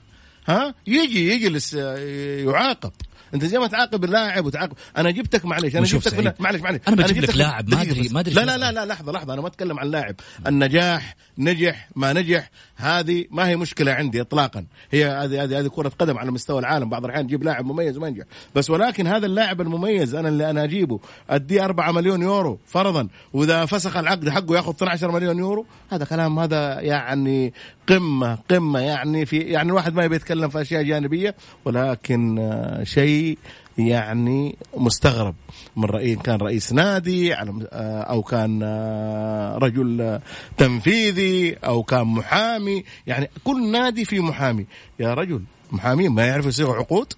[0.49, 1.97] ها يجي يجلس آه،
[2.39, 2.93] يعاقب.
[3.35, 4.73] انت زي ما تعاقب اللاعب وتعاقب.
[4.97, 8.13] أنا جبتك معلش أنا جبتك معلش معلش أنا بجيب جبتك لك لاعب ما بس.
[8.13, 10.15] ما أدري لا لا لا لا لحظة لحظة أنا ما أتكلم عن لاعب.
[10.47, 14.67] النجاح نجح ما نجح هذه ما هي مشكلة عندي اطلاقا.
[14.91, 16.89] هي هذه هذه هذه كرة قدم على مستوى العالم.
[16.89, 18.25] بعض الأحيان تجيب لاعب مميز وما ينجح.
[18.55, 23.67] بس ولكن هذا اللاعب المميز أنا اللي أنا أجيبه أديه 4 مليون يورو فرضا وإذا
[23.67, 25.67] فسخ العقد حقه ياخذ 12 مليون يورو.
[25.91, 27.53] هذا كلام هذا يعني
[27.89, 33.39] قمة قمة يعني في يعني الواحد ما يبي يتكلم في أشياء جانبية ولكن آه، شيء
[33.79, 35.35] يعني مستغرب.
[35.77, 40.21] من رئيس كان رئيس نادي آه، أو كان آه، رجل
[40.57, 42.85] تنفيذي أو كان محامي.
[43.07, 44.67] يعني كل نادي فيه محامي.
[45.01, 45.43] يا رجل
[45.73, 47.13] محامين ما يعرفوا يصيغوا عقود؟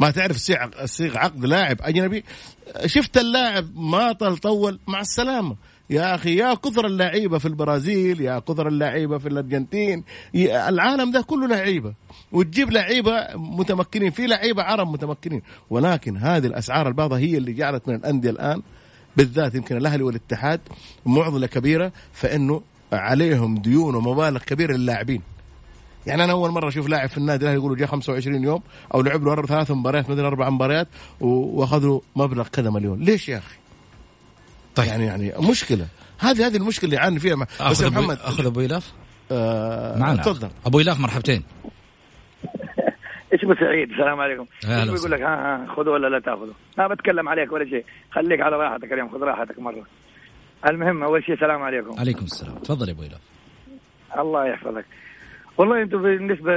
[0.00, 0.36] ما تعرف
[0.84, 2.24] صيغ عقد لاعب أجنبي؟
[2.86, 5.56] شفت اللاعب ما طل طول مع السلامة.
[5.90, 10.04] يا أخي يا كثر اللعيبة في البرازيل يا كثر اللعيبة في الأرجنتين
[10.44, 11.94] العالم ده كله لعيبة
[12.32, 17.94] وتجيب لعيبة متمكنين في لعيبة عرب متمكنين ولكن هذه الأسعار الباضه هي اللي جعلت من
[17.94, 18.62] الأندية الآن
[19.16, 20.60] بالذات يمكن الأهلي والاتحاد
[21.06, 25.22] معضلة كبيرة فإنه عليهم ديون ومبالغ كبيرة للاعبين.
[26.06, 28.62] يعني أنا أول مرة أشوف لاعب في النادي الأهلي يقولوا جاء 25 يوم
[28.94, 30.88] أو لعب له ثلاث مباريات مثلا أربع مباريات
[31.20, 33.00] وأخذوا مبلغ كذا مليون.
[33.00, 33.56] ليش يا أخي؟
[34.76, 34.86] طيب.
[34.86, 35.86] يعني يعني مشكلة.
[36.18, 38.92] هذه هذه المشكلة اللي يعاني فيها مع- بس يا أبو- محمد أخذ أبو إلاف؟
[39.32, 40.22] آه معنا.
[40.22, 40.48] تفضل.
[40.66, 41.42] أبو إلاف مرحبتين.
[43.44, 44.46] ابو سعيد السلام عليكم.
[44.64, 47.84] إيش بيقول لك ها ها خذه ولا لا تأخذه؟ ما بتكلم عليك ولا شيء.
[48.10, 49.86] خليك على راحتك اليوم خذ راحتك مرة.
[50.70, 51.98] المهم أول شيء السلام عليكم.
[52.00, 52.54] عليكم السلام.
[52.58, 53.20] تفضل يا أبو إلاف.
[54.18, 54.84] الله يحفظك.
[55.58, 56.52] والله أنتم بالنسبة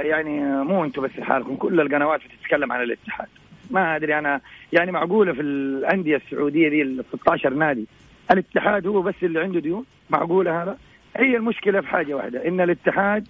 [0.00, 3.28] يعني مو أنتم بس لحالكم كل القنوات بتتكلم عن الاتحاد.
[3.74, 4.40] ما أدري أنا
[4.72, 7.86] يعني معقولة في الأندية السعودية دي ال 16 نادي.
[8.30, 10.78] الاتحاد هو بس اللي عنده ديون معقولة هذا؟
[11.16, 13.28] هي المشكلة في حاجة واحدة إن الاتحاد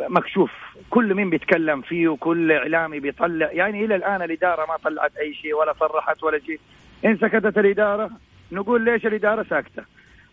[0.00, 0.50] مكشوف.
[0.90, 5.54] كل مين بيتكلم فيه وكل إعلامي بيطلع يعني إلى الآن الإدارة ما طلعت أي شيء
[5.54, 6.60] ولا صرحت ولا شيء.
[7.04, 8.10] إن سكتت الإدارة
[8.52, 9.82] نقول ليش الإدارة ساكتة؟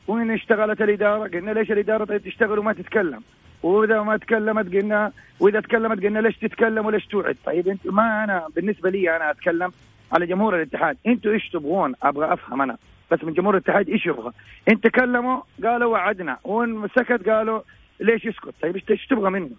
[0.07, 3.21] وين اشتغلت الإدارة قلنا ليش الإدارة طيب تشتغل وما تتكلم؟
[3.63, 8.47] وإذا ما تكلمت قلنا وإذا تكلمت قلنا ليش تتكلم وليش توعد؟ طيب أنت ما أنا
[8.55, 9.71] بالنسبة لي أنا أتكلم
[10.11, 10.97] على جمهور الاتحاد.
[11.07, 12.77] أنتوا إيش تبغون؟ أبغى أفهم أنا.
[13.11, 14.31] بس من جمهور الاتحاد إيش يبغى؟
[14.69, 16.37] انت تكلموا قالوا وعدنا.
[16.43, 17.61] وإن سكت قالوا
[17.99, 19.49] ليش يسكت؟ طيب إيش تبغى منه؟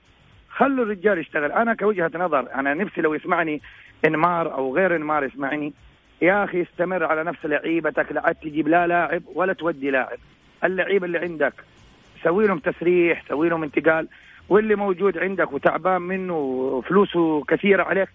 [0.49, 1.53] خلوا الرجال يشتغل.
[1.53, 3.61] أنا كوجهة نظر أنا نفسي لو يسمعني
[4.05, 5.73] إنمار أو غير إنمار يسمعني
[6.23, 10.19] يا أخي استمر على نفس لعيبتك لا تجيب لا لاعب ولا تودي لاعب.
[10.65, 11.55] اللعيبه اللي عندك
[12.25, 14.09] سوي لهم تسريح سوي لهم انتقال.
[14.49, 18.09] واللي موجود عندك وتعبان منه وفلوسه كثيرة عليك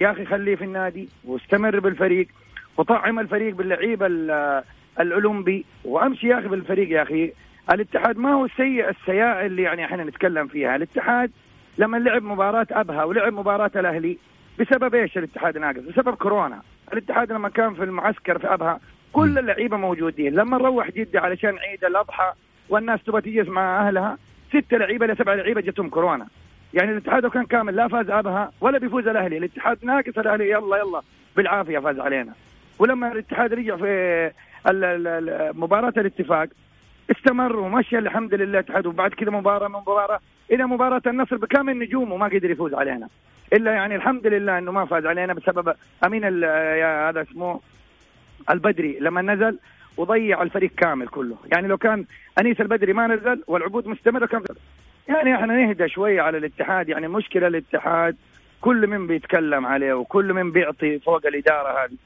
[0.00, 2.28] يا أخي خليه في النادي واستمر بالفريق
[2.76, 4.06] وطعم الفريق باللعيبة
[5.00, 5.64] الأولمبي.
[5.84, 7.32] وأمشي يا أخي بالفريق يا أخي.
[7.72, 10.76] الاتحاد ما هو السيء السياء اللي يعني إحنا نتكلم فيها.
[10.76, 11.30] الاتحاد
[11.78, 14.18] لما لعب مباراة أبها ولعب مباراة الأهلي
[14.58, 18.80] بسبب إيش الاتحاد ناقص؟ بسبب كورونا، الاتحاد لما كان في المعسكر في أبها
[19.12, 22.32] كل اللعيبة موجودين، لما نروح جدة علشان عيد الأضحى
[22.68, 24.18] والناس تبغى تجلس مع أهلها.
[24.48, 26.26] ستة لعيبة لسبع لعيبة جتهم كورونا.
[26.74, 30.76] يعني الاتحاد لو كان كامل لا فاز أبها ولا بيفوز الأهلي، الاتحاد ناقص الأهلي يلا
[30.76, 31.00] يلا.
[31.36, 32.32] بالعافية فاز علينا.
[32.78, 34.30] ولما الاتحاد رجع في
[35.54, 36.48] مباراة الاتفاق
[37.10, 40.20] استمر ومشى الحمد لله الاتحاد وبعد كذا مباراة من مباراة.
[40.50, 43.08] إلى مباراة النصر بكامل نجومه ما قدر يفوز علينا.
[43.52, 45.74] إلا يعني الحمد لله إنه ما فاز علينا بسبب
[46.04, 47.60] أمين هذا اسمه
[48.50, 48.98] البدري.
[49.00, 49.58] لما نزل
[49.96, 51.36] وضيع الفريق كامل كله.
[51.52, 52.04] يعني لو كان
[52.40, 54.42] أنيس البدري ما نزل والعبود مستمرة كان
[55.08, 56.88] يعني إحنا نهدى شوية على الاتحاد.
[56.88, 58.16] يعني مشكلة الاتحاد
[58.60, 61.96] كل من بيتكلم عليه وكل من بيعطي فوق الإدارة هذه.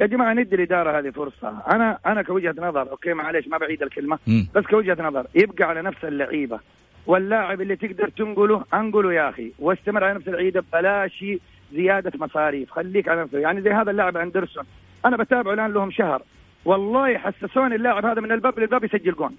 [0.00, 1.62] يا جماعة ندي الإدارة هذه فرصة.
[1.70, 4.18] أنا أنا كوجهة نظر أوكي معلش ما بعيد الكلمة.
[4.54, 6.60] بس كوجهة نظر يبقى على نفس اللعيبة.
[7.06, 9.52] واللاعب اللي تقدر تنقله أنقله يا أخي.
[9.58, 11.24] واستمر على نفس اللعيبة بلاش
[11.72, 12.70] زيادة مصاريف.
[12.70, 14.64] خليك على نفسه يعني زي هذا اللاعب أندرسون.
[15.04, 16.22] أنا بتابعه الآن لهم شهر.
[16.68, 19.36] والله حسسوني اللاعب هذا من الباب للباب يسجل جون.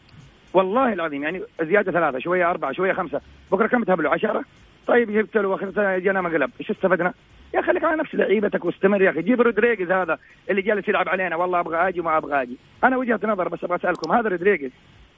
[0.54, 3.22] والله العظيم يعني زيادة ثلاثة شوية أربعة شوية خمسة.
[3.52, 4.44] بكرة كم تهبلوا؟ عشرة؟
[4.88, 7.14] طيب جبت له واخر جانا مقلب إيش استفدنا؟
[7.54, 9.22] يا خليك على نفس لعيبتك واستمر يا أخي.
[9.22, 10.18] جيب رودريجز هذا
[10.50, 11.36] اللي جالس يلعب علينا.
[11.36, 12.58] والله أبغى أجي وما أبغى أجي.
[12.84, 14.12] أنا وجهة نظر بس أبغى أسألكم.
[14.12, 14.72] هذا رودريجز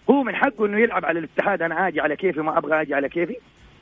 [0.10, 1.62] هو من حقه إنه يلعب على الاتحاد.
[1.62, 3.36] أنا أجي على كيفي وما أبغى أجي على كيفي.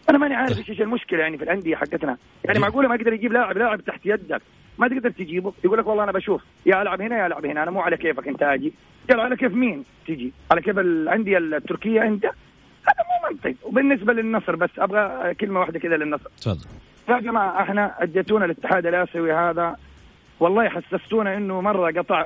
[0.09, 2.17] أنا ماني عارف إيش المشكلة يعني في الأندية حقتنا.
[2.45, 4.41] يعني معقولة ما يقدر يجيب لاعب لاعب تحت يدك.
[4.79, 5.53] ما تقدر تجيبه.
[5.63, 6.41] يقول لك والله أنا بشوف.
[6.65, 7.63] يا ألعب هنا يا ألعب هنا.
[7.63, 8.73] أنا مو على كيفك أنت أجي.
[9.09, 13.55] قال على كيف مين تجي؟ على كيف الأندية التركية أنت؟ هذا مو منطق.
[13.63, 16.29] وبالنسبة للنصر بس أبغى كلمة واحدة كذا للنصر.
[16.37, 16.67] تفضل.
[17.09, 19.75] يا جماعة إحنا أديتونا الاتحاد الآسيوي هذا.
[20.39, 22.21] والله حسستونا إنه مرة قطع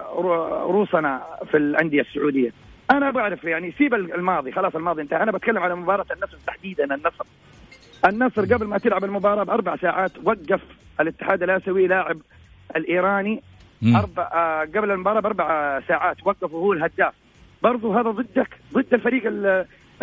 [0.66, 2.54] روسنا في الأندية السعودية.
[2.92, 4.52] أنا بعرف يعني سيب الماضي.
[4.52, 5.24] خلاص الماضي انتهى.
[5.24, 7.26] أنا بتكلم على مباراة النصر تحديدا النصر.
[8.06, 10.62] النصر قبل ما تلعب المباراة بأربع ساعات وقف
[11.00, 12.18] الاتحاد الآسيوي لاعب
[12.76, 13.42] الإيراني
[13.86, 17.14] أربع آه قبل المباراة بأربع ساعات وقفه هو الهداف.
[17.64, 19.30] برضو هذا ضدك ضد الفريق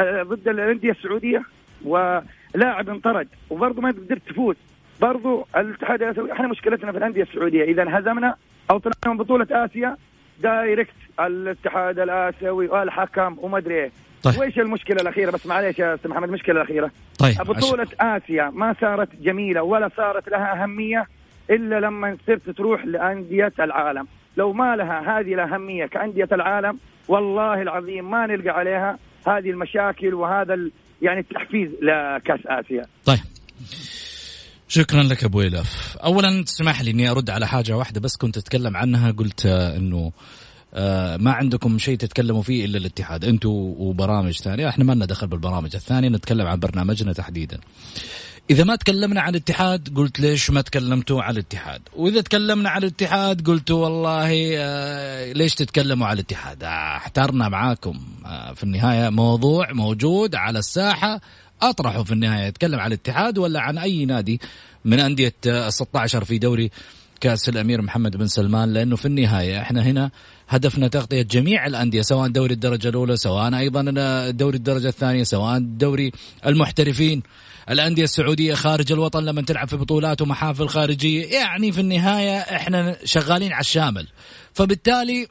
[0.00, 1.42] ضد الأندية السعودية
[1.84, 4.56] ولاعب انطرد وبرضه ما قدرت تفوز.
[5.00, 8.34] برضو الاتحاد الأسيوي إحنا مشكلتنا في الأندية السعودية إذا انهزمنا
[8.70, 9.96] أو طلعنا من بطولة آسيا
[10.42, 13.90] دايركت الاتحاد الأسيوي والحكم وما أدري إيه.
[14.22, 14.38] طيب.
[14.38, 16.90] وإيش المشكلة الأخيرة؟ بس معليش يا أستاذ محمد المشكلة الأخيرة.
[17.18, 18.22] طيب بطولة عش...
[18.22, 21.06] آسيا ما صارت جميلة ولا صارت لها أهمية.
[21.50, 24.06] إلا لما صرت تروح لأندية العالم.
[24.36, 30.70] لو ما لها هذه الأهمية كأندية العالم والله العظيم ما نلقى عليها هذه المشاكل وهذا.
[31.02, 32.86] يعني التحفيز لكاس آسيا.
[33.04, 33.18] طيب.
[34.68, 35.96] شكرا لك أبو إلاف.
[36.04, 39.10] اولا تسمح لي إني أرد على حاجة واحدة بس كنت أتكلم عنها.
[39.10, 40.12] قلت إنه
[40.74, 43.24] آه ما عندكم شيء تتكلموا فيه إلا الاتحاد.
[43.24, 44.68] أنتم وبرامج ثانية.
[44.68, 46.08] إحنا ما لنا دخل بالبرامج الثانية.
[46.08, 47.58] نتكلم عن برنامجنا تحديدا.
[48.50, 53.46] إذا ما تكلمنا عن الاتحاد قلت ليش ما تكلمتوا عن الاتحاد؟ وإذا تكلمنا عن الاتحاد
[53.46, 60.34] قلتوا والله آه ليش تتكلموا عن الاتحاد؟ آه أحترنا معاكم آه في النهاية موضوع موجود
[60.34, 61.20] على الساحة.
[61.62, 64.40] أطرحه في النهاية يتكلم عن الاتحاد ولا عن أي نادي
[64.84, 66.70] من أندية ال 16 في دوري
[67.20, 70.10] كأس الأمير محمد بن سلمان؟ لأنه في النهاية إحنا هنا
[70.48, 73.82] هدفنا تغطية جميع الأندية سواء دوري الدرجة الأولى سواء أيضا
[74.30, 76.12] دوري الدرجة الثانية سواء دوري
[76.46, 77.22] المحترفين.
[77.70, 81.26] الأندية السعودية خارج الوطن لما تلعب في بطولات ومحافل خارجية.
[81.26, 84.08] يعني في النهاية إحنا شغالين على الشامل.
[84.54, 85.28] فبالتالي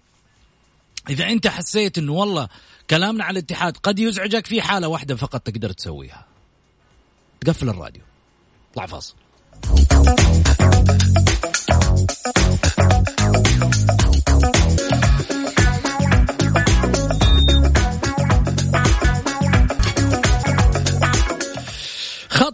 [1.09, 2.47] إذا أنت حسيت إنه والله
[2.89, 6.25] كلامنا على الاتحاد قد يزعجك في حالة واحدة فقط تقدر تسويها.
[7.41, 8.01] تقفل الراديو.
[8.71, 9.15] اطلع فاصل.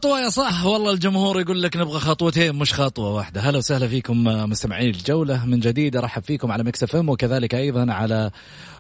[0.06, 3.42] خطوة يا صح والله الجمهور يقول لك نبغى خطوتين مش خطوة واحدة.
[3.42, 5.46] هلا وسهلا فيكم آه، مستمعين الجولة.
[5.46, 8.32] من جديد أرحب فيكم على ميكس إف إم وكذلك أيضا على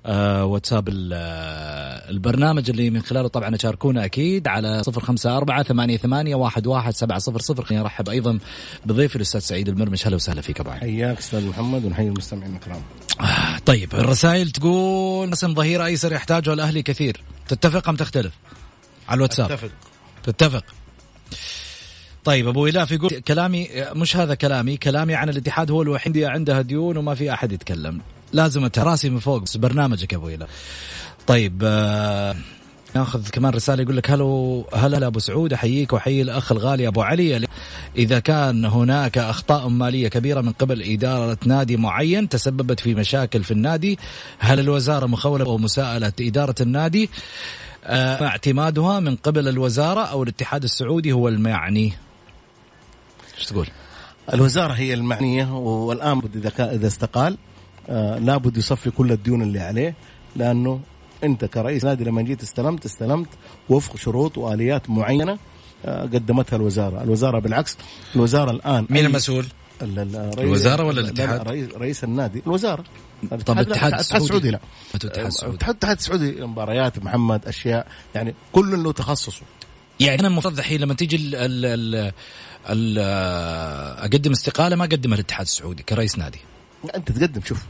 [0.06, 5.98] آه، واتساب آه، البرنامج اللي من خلاله طبعا تشاركونا أكيد على صفر خمسة أربعة ثمانية,
[5.98, 7.66] ثمانية واحد, واحد سبعة صفر صفر.
[7.66, 8.40] خليني ارحب أيضا
[8.86, 10.08] بضيفي الأستاذ سعيد المرمش.
[10.08, 10.80] هلا وسهلا فيك علي.
[10.80, 12.82] حياك أستاذ محمد ونحيي المستمعين الكرام.
[13.66, 17.22] طيب الرسائل تقول قسم ظهير أيسر يحتاجه الأهلي كثير.
[17.48, 18.34] تتفق أم تختلف؟
[19.10, 19.52] على الواتساب.
[19.52, 19.70] أتفق.
[20.24, 20.64] تتفق.
[22.26, 26.98] طيب أبو إلاف يقول كلامي مش هذا كلامي كلامي عن الاتحاد هو الوحيد عندها ديون
[26.98, 28.02] وما في أحد يتكلم.
[28.34, 30.50] لازم راسي من فوق برنامجك أبو إلاف.
[31.28, 32.36] طيب آه
[32.96, 37.48] ناخذ كمان رسالة يقول لك هلو هلا أبو سعود؟ أحييك وأحيي الأخ الغالي أبو علي.
[37.98, 43.52] إذا كان هناك أخطاء مالية كبيرة من قبل إدارة نادي معين تسببت في مشاكل في
[43.52, 44.00] النادي
[44.40, 47.10] هل الوزارة مخولة ومساءله إدارة النادي؟
[47.84, 51.94] آه، اعتمادها من قبل الوزارة أو الاتحاد السعودي هو المعني.
[53.38, 53.67] إيش تقول؟
[54.34, 57.38] الوزارة هي المعنية والآن اذا إذا استقال
[57.89, 59.95] آه لابد يصفي كل الديون اللي عليه
[60.36, 60.80] لأنه
[61.24, 63.28] أنت كرئيس نادي لما جيت استلمت استلمت
[63.69, 65.38] وفق شروط وآليات معينة
[65.86, 67.78] آه قدمتها الوزارة، الوزارة بالعكس
[68.15, 69.45] الوزارة الآن مين المسؤول؟
[69.82, 72.41] ال- ال- رئيس- الوزارة ولا لا، لا، الاتحاد؟ رئيس, رئيس النادي.
[72.48, 72.84] الوزارة.
[73.45, 74.50] طب الاتحاد لا، السعودي.
[74.52, 74.60] لا.
[75.43, 76.41] الاتحاد السعودي.
[76.45, 79.41] مباريات محمد أشياء يعني كل له تخصصه.
[80.00, 82.12] يعني أنا المفروض الحين لما تيجي ال ال
[82.67, 86.39] أقدم استقالة ما أقدمها للاتحاد السعودي كرئيس نادي.
[86.95, 87.63] أنت تقدم شوف.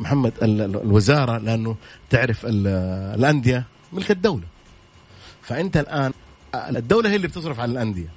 [0.00, 1.76] محمد ال- ال- الوزارة لأنه
[2.10, 2.66] تعرف ال-
[3.18, 4.44] الأندية ملك الدولة.
[5.42, 6.12] فأنت الآن
[6.54, 8.08] الدولة هي اللي بتصرف على الأندية.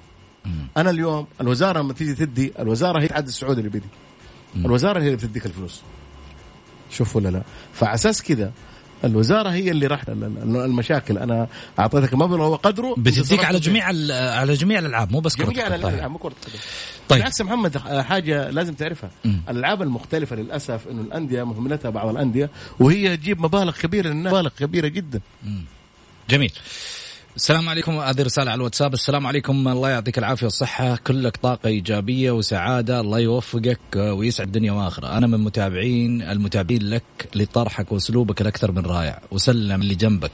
[0.77, 3.87] أنا اليوم الوزارة لما تيجي تدي الوزارة هي الاتحاد السعودي اللي بيدي.
[4.55, 5.81] الوزارة هي اللي بتديك الفلوس.
[6.91, 7.41] شوف ولا لا؟
[7.73, 8.51] فعساس كذا
[9.03, 11.17] الوزارة هي اللي راح ال- ال- المشاكل.
[11.17, 11.47] أنا
[11.79, 15.67] أعطيتك مبلغ وقدره بتديك على جميع على جميع الألعاب مو بس كرة جميع.
[15.67, 16.11] الألعاب طيب.
[16.11, 16.59] مو كرة القدم.
[17.09, 17.19] طيب.
[17.19, 19.09] بالعكس محمد حاجة لازم تعرفها.
[19.49, 24.33] الالعاب المختلفة للأسف إنه الأندية مهملتها بعض الأندية وهي تجيب مبالغ كبيرة للناس.
[24.33, 25.21] مبالغ كبيرة جدا.
[26.29, 26.51] جميل.
[27.35, 28.93] السلام عليكم هذه رسالة على الواتساب.
[28.93, 30.45] السلام عليكم الله يعطيك العافية.
[30.45, 35.17] والصحة كلك طاقة إيجابية وسعادة الله يوفقك ويسعد الدنيا وآخرة.
[35.17, 37.03] أنا من متابعين المتابعين لك
[37.35, 39.21] لطرحك وأسلوبك الأكثر من رائع.
[39.31, 40.31] وسلم اللي جنبك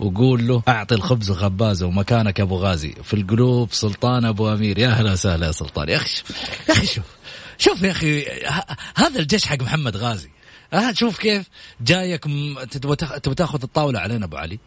[0.00, 2.94] وقول له أعطي الخبز خبازة ومكانك أبو غازي.
[3.02, 4.78] في القلوب سلطان أبو أمير.
[4.78, 5.88] يا هلا وسهلا يا سلطان.
[5.88, 6.30] يا أخي شوف
[6.68, 7.04] يا أخي شوف
[7.58, 8.26] شوف يا أخي
[8.96, 10.30] هذا الجيش حق محمد غازي.
[10.72, 11.48] ها شوف كيف
[11.80, 12.24] جايك
[12.70, 12.96] تبغى
[13.36, 14.58] تاخذ الطاولة علينا أبو علي؟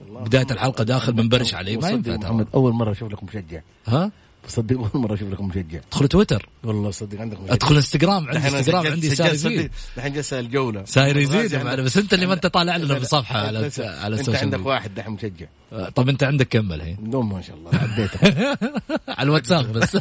[0.00, 3.60] بداية الحلقة داخل منبرش عليه ما ينفع محمد أول مرة أشوف لكم مشجع.
[3.86, 4.10] ها؟
[4.48, 5.78] صدق أول مرة أشوف لكم مشجع.
[5.88, 6.48] ادخل تويتر.
[6.64, 7.54] والله صدق عندك مشجع.
[7.54, 9.50] ادخل انستغرام عندي انستغرام عندي ساير صدق.
[9.50, 13.38] يزيد دحين جالس الجوله ساير يزيد بس أنت اللي ما أنت طالع لنا في الصفحه
[13.46, 14.70] على بس- على أنت السوشيال عندك ميديا.
[14.72, 15.46] واحد دحين مشجع.
[15.72, 18.18] آه، طب أنت عندك كمل هي دوم ما شاء الله عديته
[19.18, 19.96] على الواتساب بس.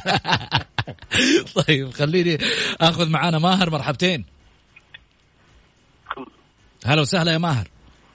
[1.67, 2.38] طيب خليني
[2.82, 4.25] آخذ معانا ماهر مرحبتين.
[6.86, 7.67] هلا وسهلا يا ماهر.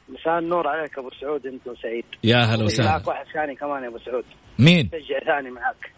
[0.09, 2.05] مساء النور عليك أبو سعود أنت وسعيد.
[2.25, 2.91] يا هلا وسهلا.
[2.91, 4.25] معك واحد ثاني كمان يا أبو سعود.
[4.59, 5.93] مين؟ مشجع ثاني معك.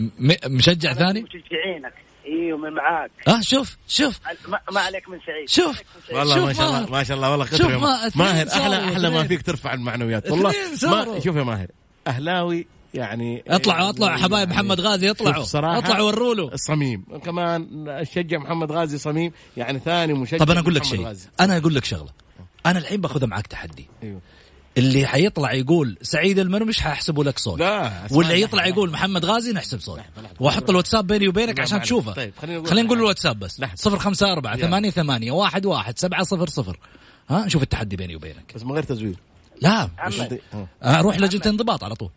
[0.00, 1.94] م- مشجع ثاني؟ مشجعينك.
[2.26, 3.10] أيوه من معاك.
[3.28, 4.20] آه شوف شوف.
[4.48, 5.48] ما, ما عليك من سعيد.
[5.48, 5.82] شوف.
[6.12, 6.90] والله ما شاء الله.
[6.90, 8.48] ما شاء الله والله شوف يا ما- ماهر.
[8.48, 9.22] أحلى أحلى ما.
[9.22, 10.30] فيك ترفع المعنويات.
[10.30, 10.52] والله.
[10.82, 11.66] ما شوف يا ماهر.
[12.06, 14.16] أهلاوي يعني اطلعوا اطلعوا.
[14.16, 15.44] حبايب محمد غازي اطلعوا.
[15.44, 17.04] صراحة اطلعوا وروا له صميم.
[17.24, 19.32] كمان شجع محمد غازي صميم.
[19.56, 21.04] يعني ثاني مشجع طب أنا أقول لك شيء.
[21.06, 21.28] غازي.
[21.40, 22.10] أنا أقول لك شغلة.
[22.66, 23.88] أنا الحين باخذها معك تحدي.
[24.02, 24.20] أيوه.
[24.78, 27.58] اللي حيطلع يقول سعيد المرمش حيحسبوا لك صوت.
[27.58, 28.42] لا واللي لي.
[28.42, 30.00] يطلع يقول محمد غازي نحسب صوت.
[30.40, 31.80] وأحط الواتساب بيني وبينك عشان.
[31.82, 32.12] تشوفه.
[32.12, 33.04] طيب، خلينا نقول خلينا نقول لحظة.
[33.04, 33.62] الواتساب بس.
[33.74, 34.56] صفر خمسة أربعة.
[34.56, 36.78] ثمانية ثمانية واحد واحد سبعة صفر صفر.
[37.30, 38.52] ها شوف التحدي بيني وبينك.
[38.54, 39.16] بس من غير تزوير.
[39.60, 39.90] لا.
[40.52, 40.68] ها.
[40.82, 42.10] أروح لجنة انضباط على طول.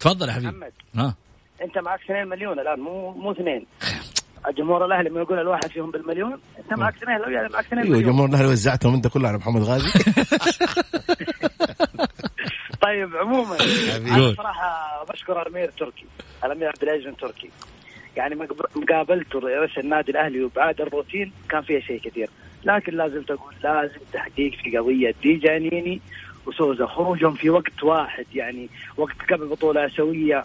[0.00, 0.48] تفضل يا حبيبي.
[0.48, 1.14] محمد ها.
[1.62, 3.66] أنت معك 2 مليون الآن مو مو اثنين.
[4.48, 6.32] الجمهور الأهلي لما يقول الواحد فيهم بالمليون.
[6.58, 9.62] أنت معك اثنين لو يعني معك 2 أيوه جمهور الأهلي وزعتهم أنت كلها على محمد
[9.62, 9.88] غازي.
[12.82, 13.56] طيب عموما.
[14.06, 16.04] أنا صراحة بشكر الأمير تركي
[16.44, 17.50] الأمير عبد العزيز بن تركي
[18.16, 22.28] يعني مقب- مقابلته رئيس النادي الأهلي وبعد الروتين كان فيها شيء كثير.
[22.64, 26.00] لكن لازم تقول لازم تحقيق في قضية دي جانيني
[26.46, 26.86] وسوزا.
[26.86, 30.44] خروجهم في وقت واحد يعني وقت قبل بطولة اسيويه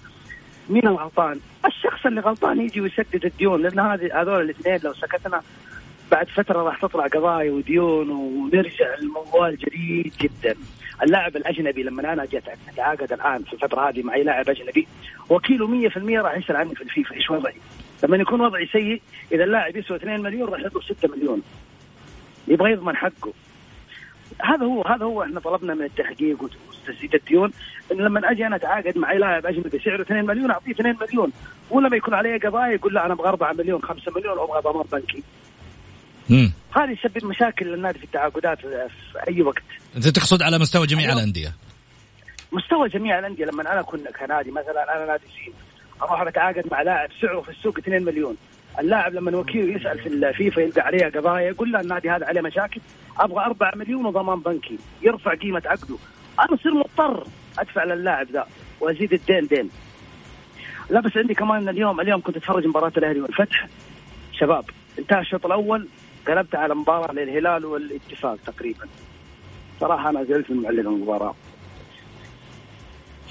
[0.70, 5.42] مين الغلطان؟ الشخص اللي غلطان يجي ويسدد الديون لأن هذه هذول الاثنين لو سكتنا
[6.12, 10.56] بعد فترة راح تطلع قضايا وديون ونرجع لموال جديد جدا.
[11.04, 14.88] اللاعب الأجنبي لما أنا جيت أتعاقد الآن في الفترة هذه معي لاعب أجنبي
[15.30, 17.56] وكيله 100% راح يسال عني في الفيفا إيش وضعي؟
[18.04, 19.02] لما يكون وضعي سيء
[19.32, 21.42] إذا اللاعب يسوى 2 مليون راح يطلب 6 مليون.
[22.48, 23.34] يبغى يضمن حقه.
[24.42, 26.44] هذا هو هذا هو إحنا طلبنا من التحقيق
[26.94, 27.52] تسديد الديون
[27.92, 31.32] انه لما أجي أنا أتعاقد مع لاعب اجنبي سعره 2 مليون أعطيه 2 مليون.
[31.70, 35.24] ولما يكون علي قضايا يقول لا أنا أبغى 4 مليون 5 مليون وابغى ضمان بنكي.
[36.30, 36.52] مم.
[36.76, 38.90] هذا يسبب مشاكل للنادي في التعاقدات في
[39.28, 39.64] أي وقت.
[39.96, 41.54] أنت تقصد على مستوى جميع الأندية؟
[42.52, 45.54] مستوى جميع الأندية لما أنا كنا كنادي مثلا أنا نادي سين
[46.02, 48.38] أروح أتعاقد مع لاعب سعره في السوق 2 مليون.
[48.80, 52.82] اللاعب لما وكيله يسأل في الفيفا يلقى عليه قضايا يقول له النادي هذا عليه مشاكل
[53.20, 55.96] أبغى 4 مليون وضمان بنكي يرفع قيمة عقده.
[56.40, 57.28] أنا أصير مضطر
[57.60, 58.48] أدفع للاعب ذا
[58.82, 59.70] وأزيد الدين دين.
[60.90, 63.68] لا بس عندي كمان اليوم اليوم كنت أتفرج مباراة الأهلي والفتح.
[64.32, 64.66] شباب
[65.00, 65.88] انتهى الشوط الأول
[66.28, 68.88] قلبت على مباراة للهلال والاتفاق تقريبا.
[69.80, 71.36] صراحة أنا زعلت من معلق المباراة.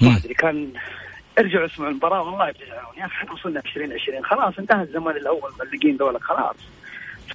[0.01, 0.73] ما أدري كان
[1.39, 5.51] ارجعوا اسمعوا المباراة والله بتزعلون يا أخي إحنا وصلنا 20 20 خلاص انتهى الزمن الأول
[5.59, 6.55] ملقين دولك خلاص.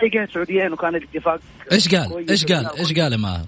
[0.00, 1.40] فريقين سعوديين وكان الاتفاق
[1.72, 3.46] إيش قال؟ إيش قال؟ إيش قال يا ماهر؟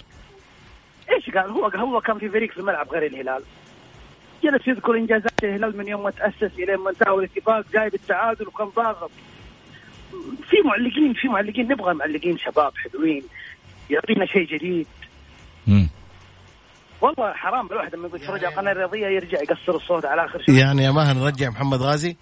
[1.17, 3.43] إيش قال؟ هو هو كان في فريق في الملعب غير الهلال.
[4.45, 8.67] جلس يذكر إنجازات الهلال من يوم ما تأسس إلى ما انتهى الاتفاق جايب التعادل وكان
[8.67, 9.11] ضاغط.
[10.51, 13.23] في معلقين في معلقين نبغى معلقين شباب حلوين
[13.91, 14.87] يعطينا شيء جديد.
[15.67, 15.89] مم.
[17.01, 20.55] والله حرام الواحد لما يقول يتفرج على القناة الرياضية يرجع يقصر الصوت على آخر شيء.
[20.55, 22.17] يعني يا ماهر نرجع محمد غازي؟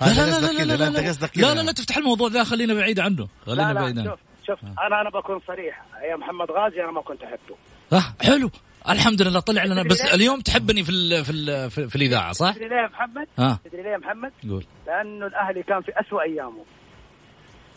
[0.00, 1.42] لا لا لا لا لا لا قصدك لا.
[1.42, 1.54] كذا.
[1.54, 3.28] لا لا تفتح الموضوع ذا خلينا بعيد عنه.
[3.46, 4.10] خلينا لا بعيد لا عنه.
[4.10, 5.82] شوف شوف أنا أنا بكون صريح.
[6.10, 7.56] يا محمد غازي أنا ما كنت أحبه.
[7.92, 8.50] آه حلو
[8.88, 12.54] الحمد لله طلع لنا بس؟ اليوم تحبني في ال في ال في, في الإذاعة صح؟
[12.54, 16.22] تدري ليه يا محمد؟ ها تدري ليه يا محمد؟ قول لأنه الأهلي كان في أسوأ
[16.22, 16.64] أيامه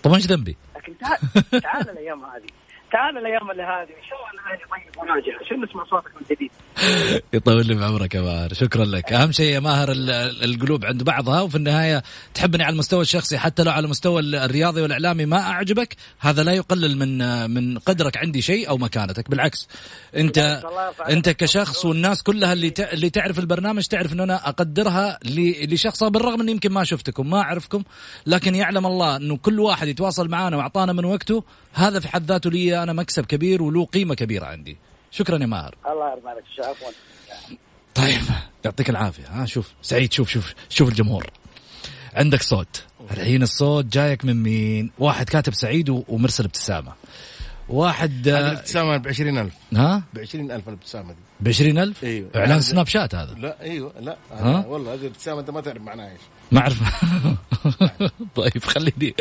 [0.03, 1.17] طب إيش ذنبي؟ لكن تعال
[1.61, 2.47] تعال الأيام هذه
[2.91, 6.51] تعال الأيام اللي هذه إن شاء الله الأهلي طيب وناجح عشان نسمع صوتك من جديد؟
[7.33, 8.53] يطول لي بعمرك يا ماهر.
[8.53, 9.13] شكرا لك.
[9.13, 13.37] أهم شيء يا ماهر ال- ال- القلوب عند بعضها وفي النهاية تحبني على المستوى الشخصي
[13.37, 18.17] حتى لو على المستوى ال- الرياضي والإعلامي ما أعجبك هذا لا يقلل من من قدرك
[18.17, 19.29] عندي شيء أو مكانتك.
[19.29, 19.67] بالعكس
[20.15, 20.61] انت.
[21.09, 25.19] أنت كشخص والناس كلها اللي اللي تعرف البرنامج تعرف انه أنا أقدرها
[25.65, 27.83] لشخصها بالرغم اني يمكن ما شفتكم ما أعرفكم
[28.27, 31.43] لكن يعلم الله إنه كل واحد يتواصل معنا وأعطانا من وقته
[31.73, 34.77] هذا في حد ذاته لي أنا مكسب كبير وله قيمة كبيرة عندي.
[35.11, 35.75] شكرا يا ماهر.
[35.87, 36.87] الله يرضى عليك عفوا.
[37.95, 38.21] طيب
[38.65, 39.27] يعطيك العافية.
[39.27, 41.29] ها شوف سعيد شوف شوف شوف الجمهور.
[42.13, 42.83] عندك صوت.
[43.11, 46.93] الحين الصوت جايك من مين؟ واحد كاتب سعيد ومرسل ابتسامة.
[47.69, 51.19] واحد هذه الابتسامة ب 20000 ها؟ ب 20000 الابتسامة دي.
[51.39, 52.29] ب 20000 إيوه.
[52.35, 53.33] إعلان سناب شات هذا.
[53.33, 54.17] لا إيوه لا.
[54.31, 56.21] ها؟ ها؟ والله هذه الابتسامة أنت ما تعرف معناها إيش.
[56.51, 56.79] ما أعرف.
[58.35, 59.15] طيب خليني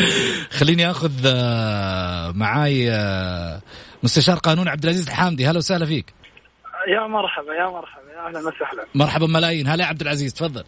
[0.51, 3.61] خليني آخذ آه، معاي آه،
[4.03, 5.47] مستشار قانون عبد العزيز الحامدي.
[5.47, 6.15] هلا وسهلا فيك.
[6.89, 8.87] يا مرحبا يا مرحبا يا أهلا وسهلا.
[8.95, 9.67] مرحبا ملايين.
[9.67, 10.65] هلا يا عبد العزيز تفضل.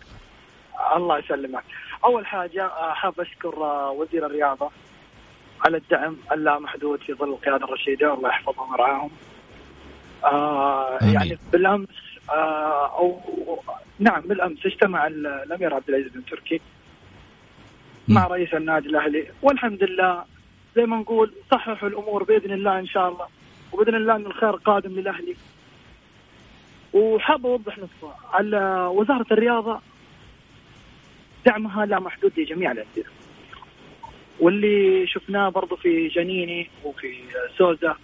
[0.97, 1.65] الله يسلمك.
[2.05, 3.59] أول حاجة آه، حاب أشكر
[3.97, 4.71] وزير الرياضة
[5.65, 8.15] على الدعم اللامحدود في ظل القيادة الرشيدة.
[8.15, 9.11] الله يحفظهم ويرعاهم.
[10.25, 10.99] آه.
[11.03, 13.21] يعني بالأمس أو
[13.99, 16.61] نعم بالأمس اجتمع ال- الأمير عبد العزيز بن تركي
[18.09, 19.27] مع رئيس النادي الأهلي.
[19.43, 20.25] والحمد لله
[20.77, 23.27] زي ما نقول صححوا الأمور بإذن الله إن شاء الله
[23.73, 25.37] وبإذن الله إن الخير قادم للأهلي.
[26.93, 28.15] وحاب أوضح نقطة.
[28.33, 29.81] على وزارة الرياضة
[31.47, 33.05] دعمها لا محدود لجميع الأندية.
[34.41, 37.15] واللي شفناه برضو في جنيني وفي
[37.59, 37.97] سوزا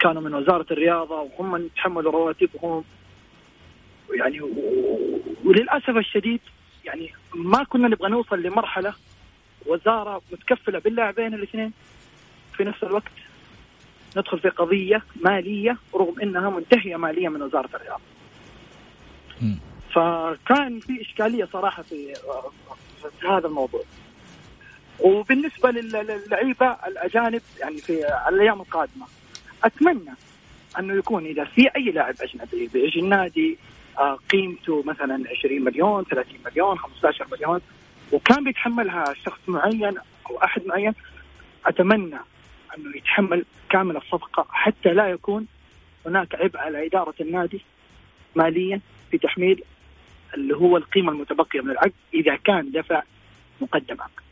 [0.00, 2.84] كانوا من وزارة الرياضة وهم تحملوا رواتبهم.
[4.14, 4.40] يعني
[5.44, 6.40] وللأسف الشديد
[6.84, 8.94] يعني ما كنا نبغى نوصل لمرحلة
[9.66, 11.72] وزارة متكفلة باللاعبين الاثنين
[12.56, 13.12] في نفس الوقت
[14.16, 18.00] ندخل في قضية مالية رغم إنها منتهية ماليا من وزارة الرياضة.
[19.94, 22.14] فكان في إشكالية صراحة في
[23.20, 23.82] في هذا الموضوع.
[25.00, 29.06] وبالنسبة لل- للعيبة الأجانب يعني في الأيام القادمة
[29.64, 30.14] أتمنى
[30.78, 33.58] أنه يكون إذا في أي لاعب أجنبي بيجي النادي
[34.30, 37.60] قيمته مثلا 20 مليون 30 مليون 15 مليون.
[38.12, 39.94] وكان بيتحملها شخص معين
[40.30, 40.92] أو أحد معين.
[41.66, 42.18] أتمنى
[42.78, 45.46] أنه يتحمل كامل الصفقة حتى لا يكون
[46.06, 47.60] هناك عبء على إدارة النادي
[48.36, 48.80] ماليا
[49.10, 49.62] في تحميل
[50.34, 53.02] اللي هو القيمة المتبقية من العقد إذا كان دفع
[53.60, 54.22] مقدم عقد.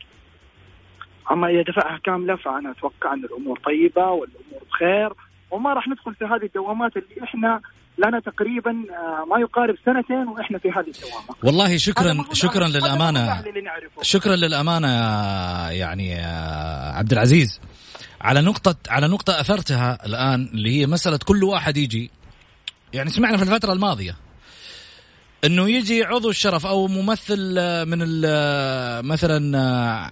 [1.31, 5.13] أما إذا دفعها كاملة فأنا أتوقع أن الأمور طيبة والأمور بخير.
[5.51, 7.61] وما راح ندخل في هذه الدوامات اللي إحنا
[8.07, 11.35] لنا تقريبا آه، ما يقارب سنتين وإحنا في هذه الدوامه.
[11.43, 13.43] والله شكرا شكرا للأمانة.
[14.01, 14.87] شكرا للأمانة
[15.69, 16.15] يعني
[16.95, 17.61] عبد العزيز
[18.21, 22.11] على نقطة على نقطة أثرتها الآن اللي هي مسألة كل واحد يجي
[22.93, 24.15] يعني سمعنا في الفترة الماضية
[25.45, 29.59] إنه يجي عضو الشرف أو ممثل آه، من آه، مثلا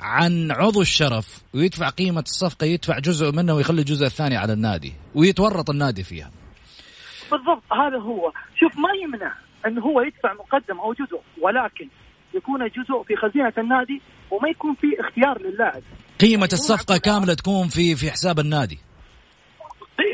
[0.02, 5.70] عن عضو الشرف ويدفع قيمة الصفقة يدفع جزء منها ويخلي الجزء الثاني على النادي ويتورط
[5.70, 6.32] النادي فيها.
[7.32, 8.32] بالضبط هذا هو.
[8.60, 9.34] شوف ما يمنع
[9.66, 11.88] انه هو يدفع مقدم أو جزء ولكن
[12.34, 14.02] يكون جزء في خزينة النادي
[14.32, 15.82] وما يكون في اختيار للاعب.
[16.22, 18.80] قيمة الصفقة كاملة تكون في في حساب النادي.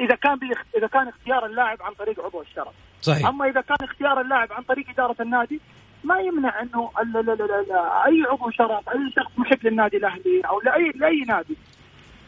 [0.05, 0.37] إذا كان.
[0.77, 2.73] إذا كان اختيار اللاعب عن طريق عضو الشرف.
[3.01, 3.27] صحيح.
[3.27, 5.59] أما إذا كان اختيار اللاعب عن طريق إدارة النادي
[6.03, 7.71] ما يمنع إنه ال- ال- ال- ال-
[8.07, 11.57] أي عضو شرف أي شخص محب للنادي الأهلي أو لاي لأي نادي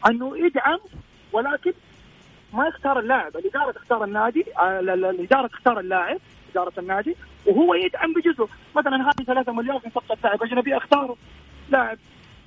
[0.09, 0.79] إنه يدعم
[1.33, 1.73] ولكن
[2.55, 3.37] ما يختار اللاعب.
[3.37, 6.19] الإدارة تختار النادي آه، ال- ال- الإدارة تختار اللاعب
[6.51, 11.17] إدارة النادي وهو يدعم بجزء مثلا هذه 3 مليون في صفقة لاعب أجنبي اختاره
[11.69, 11.97] لاعب.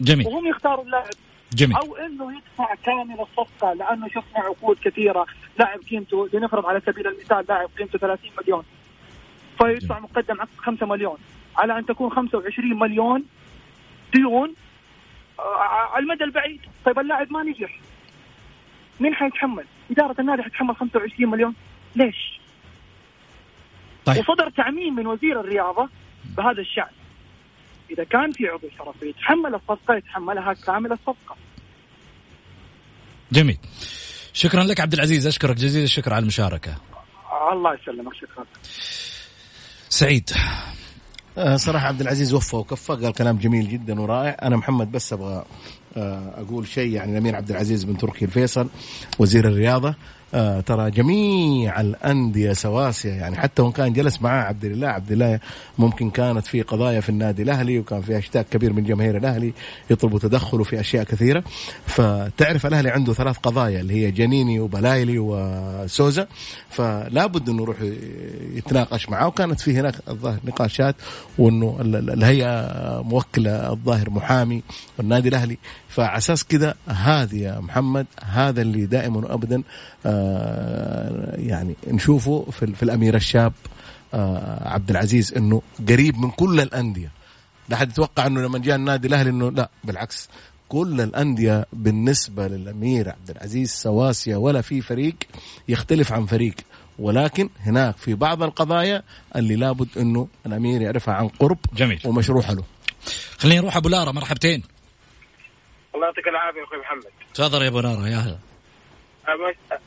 [0.00, 0.26] جميل.
[0.26, 1.10] وهم يختاروا اللاعب.
[1.52, 1.76] جميل.
[1.76, 5.26] أو إنه يدفع كامل الصفقة لأنه شفنا عقود كثيرة.
[5.58, 8.62] لاعب قيمته لنفرض على سبيل المثال لاعب قيمته 30 مليون.
[9.58, 11.18] فيدفع مقدم 5 مليون.
[11.56, 13.24] على أن تكون 25 مليون
[14.14, 14.54] ديون
[15.38, 16.60] آه، على المدى البعيد.
[16.84, 17.80] طيب اللاعب ما نجح.
[19.00, 21.54] مين حيتحمل؟ إدارة النادي حتتحمل 25 مليون.
[21.96, 22.40] ليش؟
[24.04, 24.18] طيب.
[24.18, 25.88] وصدر تعميم من وزير الرياضة
[26.36, 26.94] بهذا الشأن.
[27.90, 31.36] إذا كان في عضو شرفي يتحمل الصفقة يتحملها كامل الصفقة.
[33.32, 33.58] جميل.
[34.32, 36.76] شكرا لك عبد العزيز أشكرك جزيل الشكر على المشاركة.
[37.52, 38.44] الله يسلمك شكرا.
[39.88, 40.30] سعيد.
[41.38, 44.36] آه، صراحة عبد العزيز وفى وكفى قال كلام جميل جدا ورائع.
[44.42, 45.44] أنا محمد بس أبغى
[45.96, 48.68] آه، أقول شيء يعني الأمير عبد العزيز بن تركي الفيصل
[49.18, 49.94] وزير الرياضة
[50.34, 55.40] آه، ترى جميع الأندية سواسية يعني حتى وإن كان جلس معاه عبد الله عبد الله
[55.78, 59.52] ممكن كانت في قضايا في النادي الأهلي وكان في احتكاك كبير من جماهير الأهلي
[59.90, 61.44] يطلبوا تدخله في أشياء كثيرة.
[61.86, 66.26] فتعرف الأهلي عنده ثلاث قضايا اللي هي جانيني وبلايلي وسوزا.
[66.70, 67.76] فلا بد إنه يروح
[68.54, 70.94] يتناقش معاه وكانت في هناك الظاهر نقاشات
[71.38, 74.62] وإنه ال- ال- الهيئة موكلة الظاهر محامي
[74.98, 75.58] والنادي الأهلي
[75.88, 79.62] فعلى أساس كذا هذه يا محمد هذا اللي دائما وابدا
[80.06, 83.52] آه، يعني نشوفه في, في الأمير الشاب
[84.14, 87.12] آه، عبد العزيز إنه قريب من كل الأندية.
[87.68, 90.28] لا حد يتوقع إنه لما جاء النادي الأهلي إنه لا بالعكس
[90.68, 95.14] كل الأندية بالنسبة للأمير عبد العزيز سواسية ولا في فريق
[95.68, 96.54] يختلف عن فريق.
[96.98, 99.02] ولكن هناك في بعض القضايا
[99.36, 102.00] اللي لابد إنه الأمير يعرفها عن قرب جميل.
[102.04, 102.62] ومشروحه له.
[103.38, 104.62] خلينا نروح أبو لارا مرحبتين.
[105.94, 107.04] الله يعطيك العافية أخوي محمد.
[107.34, 108.38] تفضل يا أبو لارا يا هلا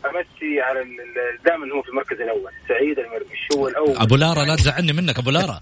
[0.06, 3.98] أمسي على ال- ال- دائما هو في المركز الأول سعيد المرمش هو الأول.
[3.98, 5.60] أبو لارا لا تزعلني منك أبو لارا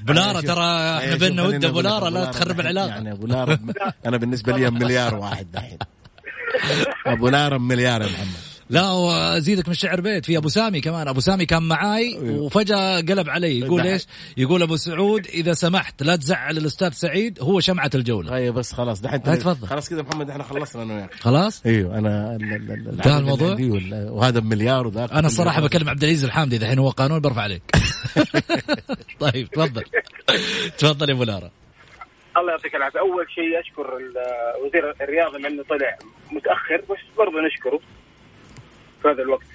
[0.00, 2.88] أبو لارا ترى إحنا بيننا ود أبو لارا لا تخرب دحين العلاقة.
[2.88, 3.58] يعني أبو لارا
[4.06, 5.78] أنا بالنسبة لي مليار واحد دحين.
[7.06, 8.53] أبو لارا مليار يا محمد.
[8.70, 13.30] لا وأزيدك من الشعر بيت في أبو سامي كمان أبو سامي كان معاي وفجأة قلب
[13.30, 13.80] علي يقول.
[13.80, 14.06] إيش؟
[14.36, 19.00] يقول أبو سعود إذا سمحت لا تزعل الأستاذ سعيد هو شمعة الجولة أيوه بس خلاص
[19.00, 19.66] دحين تفضل.
[19.66, 22.38] خلاص كذا محمد إحنا خلصنا أنا وياك خلاص؟ أيوه أنا
[22.92, 23.56] انتهى الموضوع؟
[23.90, 27.62] وهذا بمليار وذاك أنا الصراحة بكلم عبد العزيز الحامدي دحين هو قانون برفع عليك
[29.20, 29.84] طيب تفضل
[30.78, 31.50] تفضل يا أبو لارا
[32.36, 33.98] الله يعطيك العافية أول شيء أشكر
[34.64, 35.98] وزير الرياضة لأنه طلع
[36.32, 37.80] متأخر بس برضه نشكره
[39.04, 39.46] في هذا الوقت.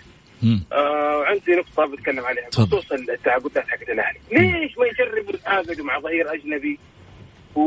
[0.71, 2.47] آه وعندي نقطة بتكلم عليها.
[2.47, 6.79] بخصوص التعاقدات حقت الأهلي ليش ما يجربوا يتعاقدوا مع ظهير أجنبي
[7.55, 7.61] و...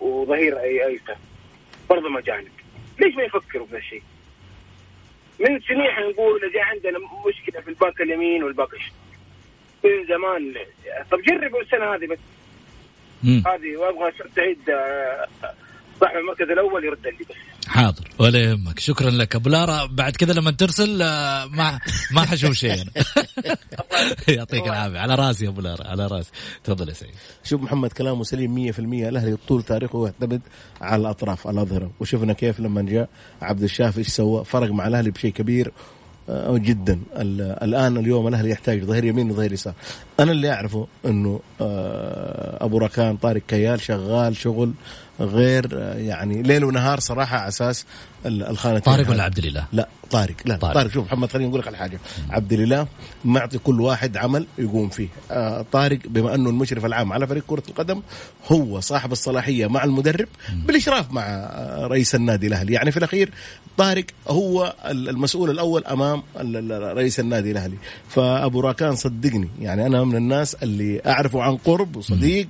[0.00, 1.16] وظهير اي أيسر
[1.90, 2.48] برضه مجانب
[3.00, 4.02] ليش ما يفكروا بهذا الشيء؟
[5.40, 8.92] من سنين حنقول اذا عندنا مشكلة في ال back اليمين وال back الشمال
[9.84, 10.54] من زمان
[11.10, 12.18] طب جربوا السنة هذه بس.
[13.46, 15.28] هذه وأبغى سعيد آه،
[16.00, 17.68] صاحب المركز الأول يرد لي بس.
[17.68, 18.78] حاضر ولا يهمك.
[18.78, 19.34] شكرا لك.
[19.34, 21.78] أبو لارا بعد كذا لما ترسل آه، ما
[22.12, 22.90] ما حشوف شيء أنا.
[24.28, 24.98] يعطيك العافية.
[24.98, 26.30] على راسي يا أبو لارا على راسي.
[26.64, 30.40] تفضل يا سعيد شوف محمد كلامه سليم 100% الأهلي طول تاريخه يعتمد
[30.80, 31.90] على الأطراف الأظهرة.
[32.00, 33.08] وشفنا كيف لما جاء
[33.42, 35.72] عبد الشافي إيش سوى؟ فرق مع الأهلي بشيء كبير
[36.30, 37.00] آه، جدا.
[37.16, 39.74] ال- الآن اليوم الأهلي يحتاج ظهير يمين وظهير يسار.
[40.20, 44.72] أنا اللي أعرفه إنه آه، أبو ركان طارق كيال شغال شغل
[45.20, 47.86] غير يعني ليل ونهار صراحة على أساس
[48.26, 49.10] ال- الخانتين طارق.
[49.10, 50.34] ولا عبد الإله؟ لا طارق.
[50.44, 50.74] لا طارق.
[50.74, 52.00] طارق, شوف محمد خليني أقول لك على حاجة.
[52.30, 52.86] عبد الإله
[53.24, 55.08] معطي كل واحد عمل يقوم فيه.
[55.30, 58.02] آه طارق بما أنه المشرف العام على فريق كرة القدم
[58.52, 60.28] هو صاحب الصلاحية مع المدرب
[60.66, 62.72] بالإشراف مع آه رئيس النادي الأهلي.
[62.72, 63.30] يعني في الأخير
[63.76, 66.22] طارق هو ال- المسؤول الأول أمام
[66.70, 67.76] رئيس النادي الأهلي.
[68.08, 72.48] فأبو راكان صدقني يعني أنا من الناس اللي أعرفه عن قرب وصديق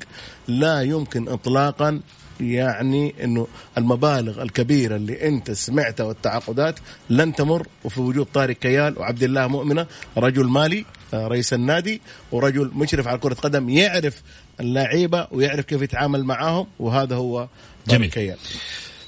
[0.48, 2.00] لا يمكن اطلاقا
[2.40, 3.46] يعني إنه
[3.78, 6.78] المبالغ الكبيرة اللي أنت سمعتها والتعاقدات
[7.10, 9.86] لن تمر وفي وجود طارق كيال وعبد الله مؤمنة
[10.16, 10.84] رجل مالي
[11.14, 12.00] آه، رئيس النادي
[12.32, 14.22] ورجل مشرف على كرة قدم يعرف
[14.60, 17.48] اللعيبة ويعرف كيف يتعامل معاهم وهذا هو
[17.86, 18.10] طارق جميل.
[18.10, 18.36] كيال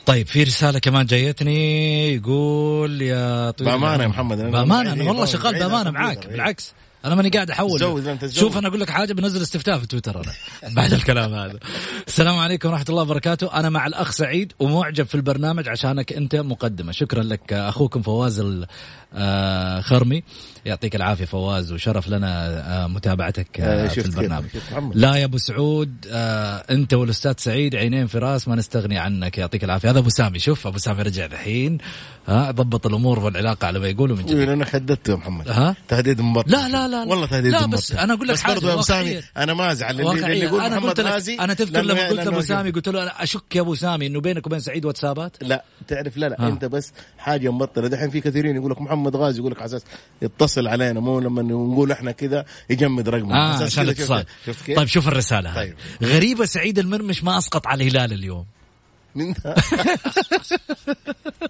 [0.07, 4.03] طيب في رسالة كمان جايتني يقول يا طويل بأمانة.
[4.03, 6.27] يا محمد، بأمانة أنا والله بعيد شغال بأمانة معاك.
[6.27, 6.73] بالعكس
[7.05, 7.47] أنا ماني قاعد
[8.19, 8.31] تزود.
[8.31, 10.33] شوف أنا أقول لك حاجة بنزل استفتاء في تويتر أنا.
[10.77, 11.59] بعد الكلام هذا.
[12.07, 13.55] السلام عليكم ورحمة الله وبركاته.
[13.55, 16.93] أنا مع الأخ سعيد ومعجب في البرنامج عشانك أنت مقدمة.
[16.93, 18.43] شكرا لك أخوكم فواز
[19.15, 20.23] الخرمي
[20.65, 24.47] يعطيك العافية فواز وشرف لنا آه، متابعتك آه، آه، في؟ البرنامج.
[24.95, 29.39] لا يا أبو سعود آه أنت والأستاذ سعيد عينين في راس ما نستغني عنك.
[29.39, 29.91] يعطيك العافية.
[29.91, 30.39] هذا أبو سامي.
[30.39, 31.79] شوف أبو سامي رجع الحين
[32.29, 35.77] ها ضبط الأمور والعلاقة على ما يقولوا من جديد إيه، أنا حددته يا محمد ها؟
[35.89, 38.69] تهديد مبطل لا لا لا والله تهديد لا مبطل بس أنا أقول لك بس برضو
[38.69, 39.21] يا أبو سامي.
[39.37, 40.39] أنا ما أزعل اللي, اللي.
[40.39, 43.57] يقول أنا محمد غازي أنا تذكر لما قلت لأنه ابو سامي قلت له أنا أشك
[43.57, 46.49] يا أبو سامي إنه بينك وبين سعيد واتسابات لا تعرف لا لا ها.
[46.49, 49.83] أنت بس حاجة مبطلة دحين في كثيرين يقول لك محمد غازي يقول لك على أساس
[50.23, 54.25] يتصل علينا مو لما نقول إحنا كذا يجمد رقمه على أساس عشان الاتصال؟
[54.77, 55.75] طيب شوف الرسالة طيب.
[56.03, 58.47] غريبة سعيد المرمش ما أسقط على الهلال اليوم؟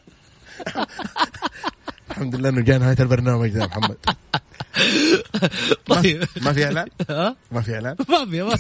[2.11, 3.97] الحمد لله إنه جاء نهايه البرنامج يا محمد.
[5.87, 6.25] طيب.
[6.43, 8.59] ما في إعلان؟ ها؟ ما في إعلان؟ ما في ما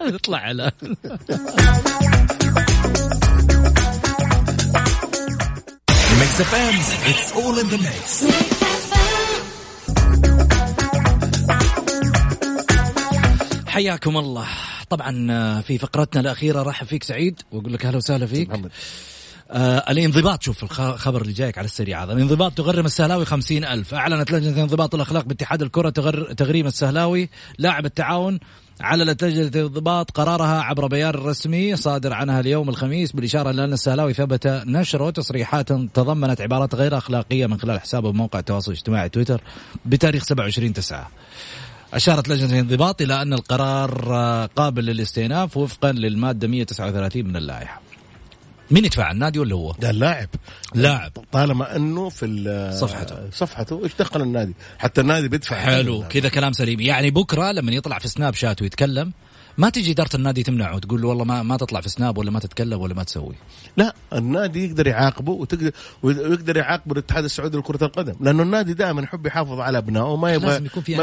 [0.14, 0.72] يطلع على
[6.20, 6.74] Mix FM
[7.10, 8.24] it's all in the mix
[13.66, 14.46] حياكم الله.
[14.90, 18.48] طبعا آه، في فقرتنا الأخيرة رحب فيك سعيد وأقول لك أهلا وسهلا فيك.
[18.50, 18.70] محمد.
[19.50, 22.12] آه الانضباط شوف الخبر اللي جايك على السريع هذا.
[22.12, 23.94] الانضباط تغرم السهلاوي خمسين ألف.
[23.94, 27.28] أعلنت لجنة الانضباط والأخلاق باتحاد الكرة تغر تغريم السهلاوي.
[27.58, 28.38] لاعب التعاون
[28.80, 34.12] على لجنة الانضباط قرارها عبر بيان رسمي صادر عنها اليوم الخميس بالإشارة إلى أن السهلاوي
[34.14, 35.10] ثبت نشره.
[35.10, 39.40] تصريحات تضمنت عبارات غير أخلاقية من خلال حسابه بموقع التواصل الاجتماعي تويتر
[39.84, 41.10] بتاريخ 27 9
[41.94, 47.85] أشارت لجنة الانضباط إلى أن القرار آه، قابل للاستئناف وفقا للمادة 139 من اللائحة.
[48.70, 50.28] مين يدفع؟ النادي ولا هو؟ ده اللاعب.
[50.74, 51.12] لاعب.
[51.32, 53.16] طالما أنه في صفحته.
[53.32, 53.84] صفحته.
[53.84, 54.54] إيش دخل النادي.
[54.78, 55.56] حتى النادي بيدفع.
[55.56, 56.04] حلو.
[56.08, 56.80] كذا كلام سليم.
[56.80, 59.12] يعني بكرة لما يطلع في سناب شات ويتكلم
[59.58, 62.40] ما تجي إدارة النادي تمنعه وتقول له والله ما ما تطلع في سناب ولا ما
[62.40, 63.34] تتكلم ولا ما تسوي.
[63.76, 65.70] لا النادي يقدر يعاقبه وتقدر
[66.02, 70.46] ويقدر يعاقب الاتحاد السعودي لكرة القدم لأنه النادي دائما يحب يحافظ على أبنائه وما يبغى
[70.46, 70.94] لازم يكون في.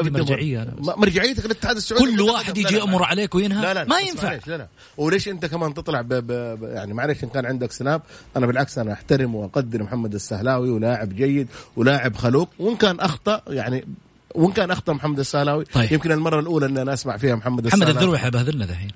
[0.79, 3.05] ما- مرجعيتك الاتحاد السعودي كل واحد يجي لا.
[3.05, 4.39] عليك وينهى لا لا ما ينفع.
[4.47, 4.67] لا لا.
[4.97, 8.01] وليش أنت كمان تطلع ب ب يعني معلش إن كان عندك سناب
[8.37, 13.85] أنا بالعكس أنا أحترم واقدر محمد السهلاوي ولاعب جيد ولاعب خلوق وإن كان أخطأ يعني
[14.35, 15.91] وإن كان أخطأ محمد السهلاوي طيب.
[15.91, 17.91] يمكن المرة الأولى ان أنا أسمع فيها محمد محمد السهلاوي.
[17.91, 18.91] الذروي حيبهذلنا دحين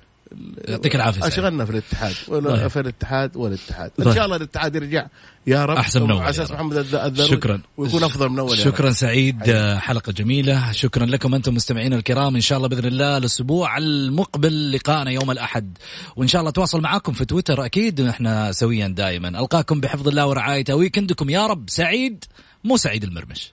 [0.68, 1.26] يعطيك العافية.
[1.26, 2.14] أشغلنا في الاتحاد.
[2.28, 2.68] طيب.
[2.68, 4.08] في الاتحاد والاتحاد طيب.
[4.08, 5.06] إن شاء الله الاتحاد يرجع.
[5.46, 5.76] يا رب.
[5.76, 6.50] أحسن من على أساس.
[6.50, 7.60] محمد الذ- الذروي شكرا.
[7.76, 8.90] ويكون أفضل من أول شكرا.
[8.90, 9.42] سعيد.
[9.48, 10.72] آه، حلقة جميلة.
[10.72, 12.34] شكرا لكم أنتم مستمعين الكرام.
[12.34, 15.78] إن شاء الله بإذن الله الأسبوع المقبل لقاءنا يوم الأحد.
[16.16, 18.00] وإن شاء الله تواصل معاكم في تويتر أكيد.
[18.00, 19.28] إحنا سويا دائما.
[19.28, 20.74] ألقاكم بحفظ الله ورعايته.
[20.74, 22.24] ويكندكم يا رب سعيد
[22.64, 23.52] مو سعيد المرمش.